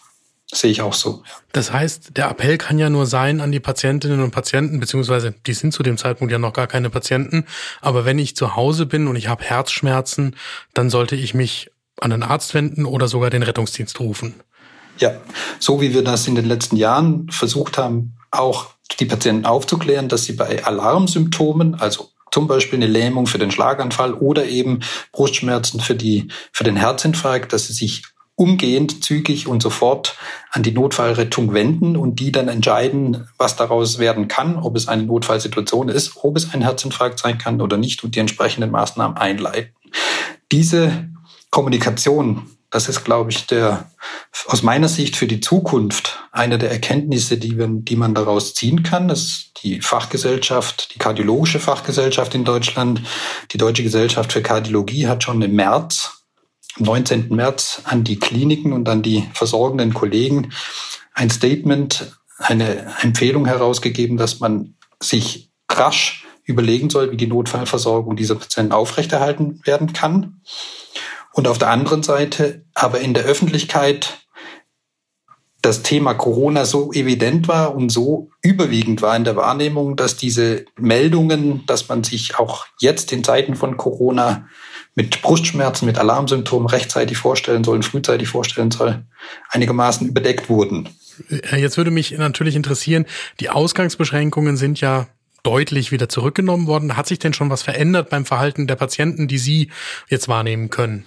Das 0.50 0.60
sehe 0.60 0.70
ich 0.70 0.82
auch 0.82 0.94
so. 0.94 1.22
Ja. 1.24 1.32
Das 1.52 1.72
heißt, 1.72 2.16
der 2.16 2.28
Appell 2.28 2.58
kann 2.58 2.78
ja 2.78 2.90
nur 2.90 3.06
sein 3.06 3.40
an 3.40 3.52
die 3.52 3.60
Patientinnen 3.60 4.20
und 4.20 4.32
Patienten, 4.32 4.80
beziehungsweise 4.80 5.32
die 5.46 5.52
sind 5.52 5.72
zu 5.72 5.82
dem 5.82 5.96
Zeitpunkt 5.96 6.32
ja 6.32 6.38
noch 6.38 6.52
gar 6.52 6.66
keine 6.66 6.90
Patienten. 6.90 7.46
Aber 7.80 8.04
wenn 8.04 8.18
ich 8.18 8.36
zu 8.36 8.56
Hause 8.56 8.86
bin 8.86 9.06
und 9.06 9.16
ich 9.16 9.28
habe 9.28 9.44
Herzschmerzen, 9.44 10.36
dann 10.74 10.90
sollte 10.90 11.14
ich 11.14 11.34
mich 11.34 11.70
an 12.00 12.10
den 12.10 12.22
Arzt 12.22 12.54
wenden 12.54 12.84
oder 12.84 13.08
sogar 13.08 13.30
den 13.30 13.42
Rettungsdienst 13.42 14.00
rufen. 14.00 14.34
Ja, 14.98 15.12
so 15.58 15.80
wie 15.80 15.94
wir 15.94 16.04
das 16.04 16.26
in 16.26 16.34
den 16.34 16.44
letzten 16.44 16.76
Jahren 16.76 17.28
versucht 17.30 17.78
haben, 17.78 18.16
auch 18.30 18.66
die 18.98 19.06
Patienten 19.06 19.46
aufzuklären, 19.46 20.08
dass 20.08 20.24
sie 20.24 20.34
bei 20.34 20.64
Alarmsymptomen, 20.64 21.74
also 21.76 22.10
zum 22.30 22.46
Beispiel 22.46 22.78
eine 22.78 22.86
Lähmung 22.86 23.26
für 23.26 23.38
den 23.38 23.50
Schlaganfall 23.50 24.14
oder 24.14 24.46
eben 24.46 24.80
Brustschmerzen 25.12 25.80
für, 25.80 25.94
die, 25.94 26.28
für 26.52 26.64
den 26.64 26.76
Herzinfarkt, 26.76 27.52
dass 27.52 27.66
sie 27.66 27.72
sich 27.72 28.04
umgehend, 28.36 29.04
zügig 29.04 29.46
und 29.46 29.62
sofort 29.62 30.16
an 30.50 30.62
die 30.62 30.72
Notfallrettung 30.72 31.52
wenden 31.52 31.96
und 31.96 32.20
die 32.20 32.32
dann 32.32 32.48
entscheiden, 32.48 33.28
was 33.36 33.56
daraus 33.56 33.98
werden 33.98 34.28
kann, 34.28 34.56
ob 34.56 34.76
es 34.76 34.88
eine 34.88 35.02
Notfallsituation 35.02 35.90
ist, 35.90 36.12
ob 36.22 36.36
es 36.36 36.54
ein 36.54 36.62
Herzinfarkt 36.62 37.18
sein 37.18 37.36
kann 37.36 37.60
oder 37.60 37.76
nicht 37.76 38.02
und 38.02 38.14
die 38.14 38.20
entsprechenden 38.20 38.70
Maßnahmen 38.70 39.18
einleiten. 39.18 39.74
Diese 40.52 41.09
Kommunikation 41.50 42.46
das 42.70 42.88
ist, 42.88 43.04
glaube 43.04 43.32
ich, 43.32 43.46
der, 43.48 43.90
aus 44.46 44.62
meiner 44.62 44.88
Sicht 44.88 45.16
für 45.16 45.26
die 45.26 45.40
Zukunft 45.40 46.20
eine 46.30 46.56
der 46.56 46.70
Erkenntnisse, 46.70 47.36
die, 47.36 47.58
wir, 47.58 47.66
die 47.68 47.96
man 47.96 48.14
daraus 48.14 48.54
ziehen 48.54 48.84
kann. 48.84 49.08
Das 49.08 49.22
ist 49.22 49.52
die 49.64 49.80
Fachgesellschaft, 49.80 50.94
die 50.94 51.00
kardiologische 51.00 51.58
Fachgesellschaft 51.58 52.34
in 52.36 52.44
Deutschland, 52.44 53.02
die 53.50 53.58
Deutsche 53.58 53.82
Gesellschaft 53.82 54.32
für 54.32 54.40
Kardiologie 54.40 55.08
hat 55.08 55.24
schon 55.24 55.42
im 55.42 55.56
März, 55.56 56.22
am 56.78 56.84
19. 56.84 57.34
März 57.34 57.82
an 57.84 58.04
die 58.04 58.20
Kliniken 58.20 58.72
und 58.72 58.88
an 58.88 59.02
die 59.02 59.28
versorgenden 59.34 59.92
Kollegen 59.92 60.52
ein 61.12 61.28
Statement, 61.28 62.16
eine 62.38 62.94
Empfehlung 63.02 63.46
herausgegeben, 63.46 64.16
dass 64.16 64.38
man 64.38 64.76
sich 65.02 65.50
rasch 65.68 66.24
überlegen 66.44 66.88
soll, 66.88 67.10
wie 67.10 67.16
die 67.16 67.26
Notfallversorgung 67.26 68.14
dieser 68.14 68.36
Patienten 68.36 68.72
aufrechterhalten 68.72 69.60
werden 69.64 69.92
kann. 69.92 70.40
Und 71.32 71.48
auf 71.48 71.58
der 71.58 71.70
anderen 71.70 72.02
Seite 72.02 72.64
aber 72.74 73.00
in 73.00 73.14
der 73.14 73.24
Öffentlichkeit 73.24 74.20
das 75.62 75.82
Thema 75.82 76.14
Corona 76.14 76.64
so 76.64 76.92
evident 76.92 77.46
war 77.46 77.74
und 77.74 77.90
so 77.90 78.30
überwiegend 78.40 79.02
war 79.02 79.14
in 79.14 79.24
der 79.24 79.36
Wahrnehmung, 79.36 79.94
dass 79.96 80.16
diese 80.16 80.64
Meldungen, 80.78 81.64
dass 81.66 81.88
man 81.88 82.02
sich 82.02 82.38
auch 82.38 82.66
jetzt 82.80 83.12
in 83.12 83.24
Zeiten 83.24 83.56
von 83.56 83.76
Corona 83.76 84.48
mit 84.94 85.20
Brustschmerzen, 85.22 85.86
mit 85.86 85.98
Alarmsymptomen 85.98 86.66
rechtzeitig 86.66 87.18
vorstellen 87.18 87.62
soll, 87.62 87.82
frühzeitig 87.82 88.28
vorstellen 88.28 88.70
soll, 88.70 89.04
einigermaßen 89.50 90.08
überdeckt 90.08 90.48
wurden. 90.48 90.88
Jetzt 91.54 91.76
würde 91.76 91.90
mich 91.90 92.12
natürlich 92.12 92.56
interessieren, 92.56 93.04
die 93.38 93.50
Ausgangsbeschränkungen 93.50 94.56
sind 94.56 94.80
ja 94.80 95.08
deutlich 95.42 95.92
wieder 95.92 96.08
zurückgenommen 96.08 96.66
worden. 96.66 96.96
Hat 96.96 97.06
sich 97.06 97.18
denn 97.18 97.34
schon 97.34 97.50
was 97.50 97.62
verändert 97.62 98.08
beim 98.10 98.24
Verhalten 98.24 98.66
der 98.66 98.76
Patienten, 98.76 99.28
die 99.28 99.38
Sie 99.38 99.70
jetzt 100.08 100.28
wahrnehmen 100.28 100.70
können? 100.70 101.04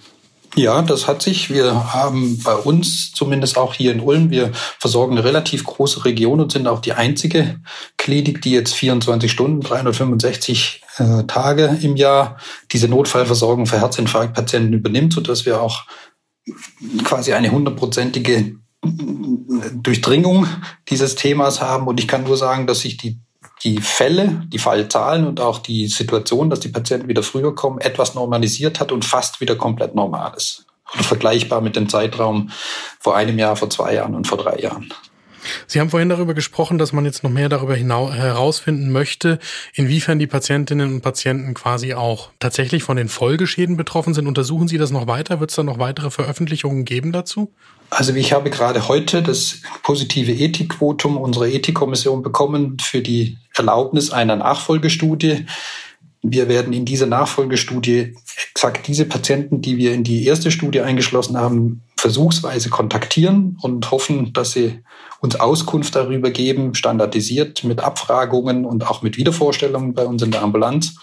Ja, 0.56 0.82
das 0.82 1.08
hat 1.08 1.20
sich. 1.20 1.50
Wir 1.50 1.92
haben 1.92 2.40
bei 2.44 2.54
uns, 2.54 3.12
zumindest 3.12 3.58
auch 3.58 3.74
hier 3.74 3.90
in 3.92 4.00
Ulm, 4.00 4.30
wir 4.30 4.52
versorgen 4.78 5.12
eine 5.12 5.24
relativ 5.24 5.64
große 5.64 6.04
Region 6.04 6.40
und 6.40 6.52
sind 6.52 6.68
auch 6.68 6.80
die 6.80 6.92
einzige 6.92 7.60
Klinik, 7.96 8.40
die 8.42 8.52
jetzt 8.52 8.74
24 8.74 9.30
Stunden, 9.30 9.60
365 9.62 10.82
äh, 10.98 11.24
Tage 11.24 11.78
im 11.82 11.96
Jahr 11.96 12.38
diese 12.70 12.86
Notfallversorgung 12.86 13.66
für 13.66 13.80
Herzinfarktpatienten 13.80 14.72
übernimmt, 14.72 15.12
sodass 15.12 15.44
wir 15.44 15.60
auch 15.60 15.86
quasi 17.02 17.32
eine 17.32 17.50
hundertprozentige 17.50 18.56
Durchdringung 19.74 20.46
dieses 20.88 21.16
Themas 21.16 21.60
haben. 21.60 21.88
Und 21.88 21.98
ich 21.98 22.06
kann 22.06 22.24
nur 22.24 22.36
sagen, 22.36 22.66
dass 22.66 22.80
sich 22.80 22.96
die 22.96 23.18
die 23.62 23.78
Fälle, 23.78 24.42
die 24.48 24.58
Fallzahlen 24.58 25.26
und 25.26 25.40
auch 25.40 25.58
die 25.58 25.86
Situation, 25.86 26.50
dass 26.50 26.60
die 26.60 26.68
Patienten 26.68 27.08
wieder 27.08 27.22
früher 27.22 27.54
kommen, 27.54 27.80
etwas 27.80 28.14
normalisiert 28.14 28.80
hat 28.80 28.92
und 28.92 29.04
fast 29.04 29.40
wieder 29.40 29.56
komplett 29.56 29.94
normal 29.94 30.32
ist. 30.36 30.66
Oder 30.92 31.04
vergleichbar 31.04 31.60
mit 31.60 31.76
dem 31.76 31.88
Zeitraum 31.88 32.50
vor 33.00 33.16
einem 33.16 33.38
Jahr, 33.38 33.56
vor 33.56 33.70
zwei 33.70 33.94
Jahren 33.94 34.14
und 34.14 34.26
vor 34.26 34.38
drei 34.38 34.58
Jahren. 34.58 34.92
Sie 35.66 35.80
haben 35.80 35.90
vorhin 35.90 36.08
darüber 36.08 36.34
gesprochen, 36.34 36.78
dass 36.78 36.92
man 36.92 37.04
jetzt 37.04 37.22
noch 37.22 37.30
mehr 37.30 37.48
darüber 37.48 37.76
herausfinden 37.76 38.90
möchte, 38.92 39.38
inwiefern 39.74 40.18
die 40.18 40.26
Patientinnen 40.26 40.94
und 40.94 41.00
Patienten 41.00 41.54
quasi 41.54 41.94
auch 41.94 42.30
tatsächlich 42.38 42.82
von 42.82 42.96
den 42.96 43.08
Folgeschäden 43.08 43.76
betroffen 43.76 44.14
sind. 44.14 44.26
Untersuchen 44.26 44.68
Sie 44.68 44.78
das 44.78 44.90
noch 44.90 45.06
weiter? 45.06 45.40
Wird 45.40 45.50
es 45.50 45.56
da 45.56 45.62
noch 45.62 45.78
weitere 45.78 46.10
Veröffentlichungen 46.10 46.84
geben 46.84 47.12
dazu? 47.12 47.52
Also 47.90 48.14
ich 48.14 48.32
habe 48.32 48.50
gerade 48.50 48.88
heute 48.88 49.22
das 49.22 49.60
positive 49.82 50.32
Ethikvotum 50.32 51.16
unserer 51.16 51.46
Ethikkommission 51.46 52.22
bekommen 52.22 52.78
für 52.80 53.00
die 53.00 53.38
Erlaubnis 53.56 54.10
einer 54.10 54.36
Nachfolgestudie. 54.36 55.46
Wir 56.22 56.48
werden 56.48 56.72
in 56.72 56.84
dieser 56.84 57.06
Nachfolgestudie 57.06 58.16
exakt 58.50 58.88
diese 58.88 59.04
Patienten, 59.04 59.60
die 59.60 59.76
wir 59.76 59.92
in 59.92 60.04
die 60.04 60.24
erste 60.24 60.50
Studie 60.50 60.80
eingeschlossen 60.80 61.36
haben, 61.36 61.82
versuchsweise 61.96 62.70
kontaktieren 62.70 63.58
und 63.62 63.90
hoffen, 63.90 64.32
dass 64.32 64.52
sie 64.52 64.80
uns 65.24 65.36
Auskunft 65.36 65.96
darüber 65.96 66.30
geben, 66.30 66.74
standardisiert 66.74 67.64
mit 67.64 67.80
Abfragungen 67.80 68.66
und 68.66 68.86
auch 68.86 69.00
mit 69.00 69.16
Wiedervorstellungen 69.16 69.94
bei 69.94 70.04
uns 70.04 70.22
in 70.22 70.30
der 70.30 70.42
Ambulanz. 70.42 70.96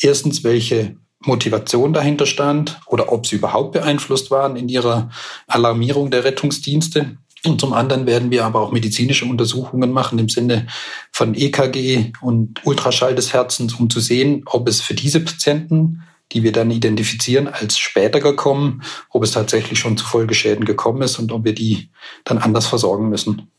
Erstens, 0.00 0.44
welche 0.44 0.96
Motivation 1.24 1.92
dahinter 1.92 2.26
stand 2.26 2.80
oder 2.86 3.12
ob 3.12 3.26
sie 3.26 3.36
überhaupt 3.36 3.72
beeinflusst 3.72 4.30
waren 4.30 4.54
in 4.54 4.68
ihrer 4.68 5.10
Alarmierung 5.48 6.12
der 6.12 6.22
Rettungsdienste. 6.22 7.18
Und 7.44 7.60
zum 7.60 7.72
anderen 7.72 8.06
werden 8.06 8.30
wir 8.30 8.44
aber 8.44 8.60
auch 8.60 8.70
medizinische 8.70 9.24
Untersuchungen 9.24 9.90
machen 9.90 10.20
im 10.20 10.28
Sinne 10.28 10.68
von 11.10 11.34
EKG 11.34 12.12
und 12.20 12.64
Ultraschall 12.64 13.16
des 13.16 13.32
Herzens, 13.32 13.74
um 13.74 13.90
zu 13.90 13.98
sehen, 13.98 14.44
ob 14.46 14.68
es 14.68 14.80
für 14.80 14.94
diese 14.94 15.20
Patienten, 15.20 16.02
die 16.32 16.42
wir 16.42 16.52
dann 16.52 16.70
identifizieren, 16.70 17.48
als 17.48 17.78
später 17.78 18.20
gekommen, 18.20 18.82
ob 19.10 19.22
es 19.22 19.32
tatsächlich 19.32 19.78
schon 19.78 19.96
zu 19.96 20.04
Folgeschäden 20.06 20.64
gekommen 20.64 21.02
ist 21.02 21.18
und 21.18 21.32
ob 21.32 21.44
wir 21.44 21.54
die 21.54 21.90
dann 22.24 22.38
anders 22.38 22.66
versorgen 22.66 23.08
müssen. 23.08 23.50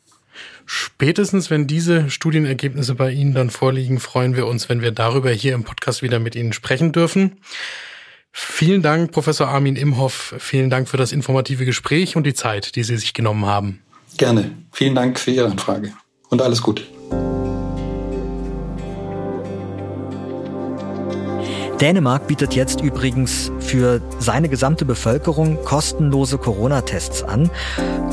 Spätestens, 0.65 1.49
wenn 1.49 1.67
diese 1.67 2.09
Studienergebnisse 2.09 2.95
bei 2.95 3.11
Ihnen 3.11 3.33
dann 3.33 3.49
vorliegen, 3.49 3.99
freuen 3.99 4.35
wir 4.35 4.47
uns, 4.47 4.69
wenn 4.69 4.81
wir 4.81 4.91
darüber 4.91 5.31
hier 5.31 5.53
im 5.53 5.63
Podcast 5.63 6.01
wieder 6.01 6.19
mit 6.19 6.35
Ihnen 6.35 6.53
sprechen 6.53 6.91
dürfen. 6.91 7.41
Vielen 8.31 8.81
Dank, 8.81 9.11
Professor 9.11 9.47
Armin 9.49 9.75
Imhoff. 9.75 10.35
Vielen 10.39 10.69
Dank 10.69 10.87
für 10.87 10.97
das 10.97 11.11
informative 11.11 11.65
Gespräch 11.65 12.15
und 12.15 12.23
die 12.23 12.33
Zeit, 12.33 12.75
die 12.75 12.83
Sie 12.83 12.95
sich 12.95 13.13
genommen 13.13 13.45
haben. 13.45 13.81
Gerne. 14.17 14.51
Vielen 14.71 14.95
Dank 14.95 15.19
für 15.19 15.31
Ihre 15.31 15.51
Frage 15.57 15.93
und 16.29 16.41
alles 16.41 16.61
Gute. 16.61 16.83
Dänemark 21.81 22.27
bietet 22.27 22.53
jetzt 22.53 22.81
übrigens 22.81 23.51
für 23.59 24.01
seine 24.19 24.49
gesamte 24.49 24.85
Bevölkerung 24.85 25.57
kostenlose 25.65 26.37
Corona-Tests 26.37 27.23
an. 27.23 27.49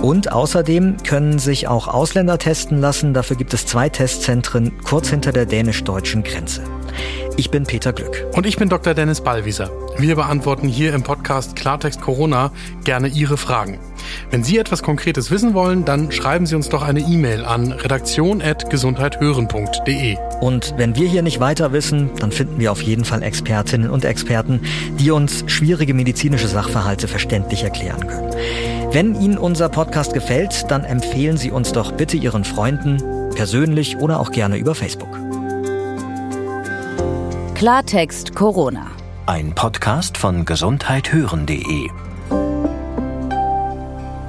Und 0.00 0.32
außerdem 0.32 0.96
können 1.06 1.38
sich 1.38 1.68
auch 1.68 1.86
Ausländer 1.86 2.38
testen 2.38 2.80
lassen. 2.80 3.12
Dafür 3.12 3.36
gibt 3.36 3.52
es 3.52 3.66
zwei 3.66 3.90
Testzentren 3.90 4.78
kurz 4.84 5.10
hinter 5.10 5.32
der 5.32 5.44
dänisch-deutschen 5.44 6.22
Grenze. 6.22 6.62
Ich 7.36 7.50
bin 7.50 7.64
Peter 7.64 7.92
Glück. 7.92 8.26
Und 8.34 8.46
ich 8.46 8.56
bin 8.56 8.70
Dr. 8.70 8.94
Dennis 8.94 9.20
Ballwieser. 9.20 9.70
Wir 9.98 10.16
beantworten 10.16 10.66
hier 10.66 10.94
im 10.94 11.02
Podcast 11.02 11.54
Klartext 11.54 12.00
Corona 12.00 12.50
gerne 12.84 13.08
Ihre 13.08 13.36
Fragen. 13.36 13.78
Wenn 14.30 14.44
Sie 14.44 14.58
etwas 14.58 14.82
Konkretes 14.82 15.30
wissen 15.30 15.54
wollen, 15.54 15.84
dann 15.84 16.10
schreiben 16.12 16.46
Sie 16.46 16.54
uns 16.54 16.68
doch 16.68 16.82
eine 16.82 17.00
E-Mail 17.00 17.44
an 17.44 17.72
redaktion.gesundheithören.de. 17.72 20.16
Und 20.40 20.74
wenn 20.76 20.94
wir 20.96 21.08
hier 21.08 21.22
nicht 21.22 21.40
weiter 21.40 21.72
wissen, 21.72 22.10
dann 22.20 22.32
finden 22.32 22.58
wir 22.58 22.72
auf 22.72 22.82
jeden 22.82 23.04
Fall 23.04 23.22
Expertinnen 23.22 23.90
und 23.90 24.04
Experten, 24.04 24.60
die 24.98 25.10
uns 25.10 25.44
schwierige 25.46 25.94
medizinische 25.94 26.48
Sachverhalte 26.48 27.08
verständlich 27.08 27.64
erklären 27.64 28.06
können. 28.06 28.30
Wenn 28.90 29.20
Ihnen 29.20 29.38
unser 29.38 29.68
Podcast 29.68 30.14
gefällt, 30.14 30.70
dann 30.70 30.84
empfehlen 30.84 31.36
Sie 31.36 31.50
uns 31.50 31.72
doch 31.72 31.92
bitte 31.92 32.16
Ihren 32.16 32.44
Freunden 32.44 33.02
persönlich 33.34 33.98
oder 33.98 34.20
auch 34.20 34.30
gerne 34.30 34.56
über 34.56 34.74
Facebook. 34.74 35.18
Klartext 37.54 38.34
Corona. 38.34 38.86
Ein 39.26 39.54
Podcast 39.54 40.16
von 40.16 40.44
gesundheithören.de 40.44 42.07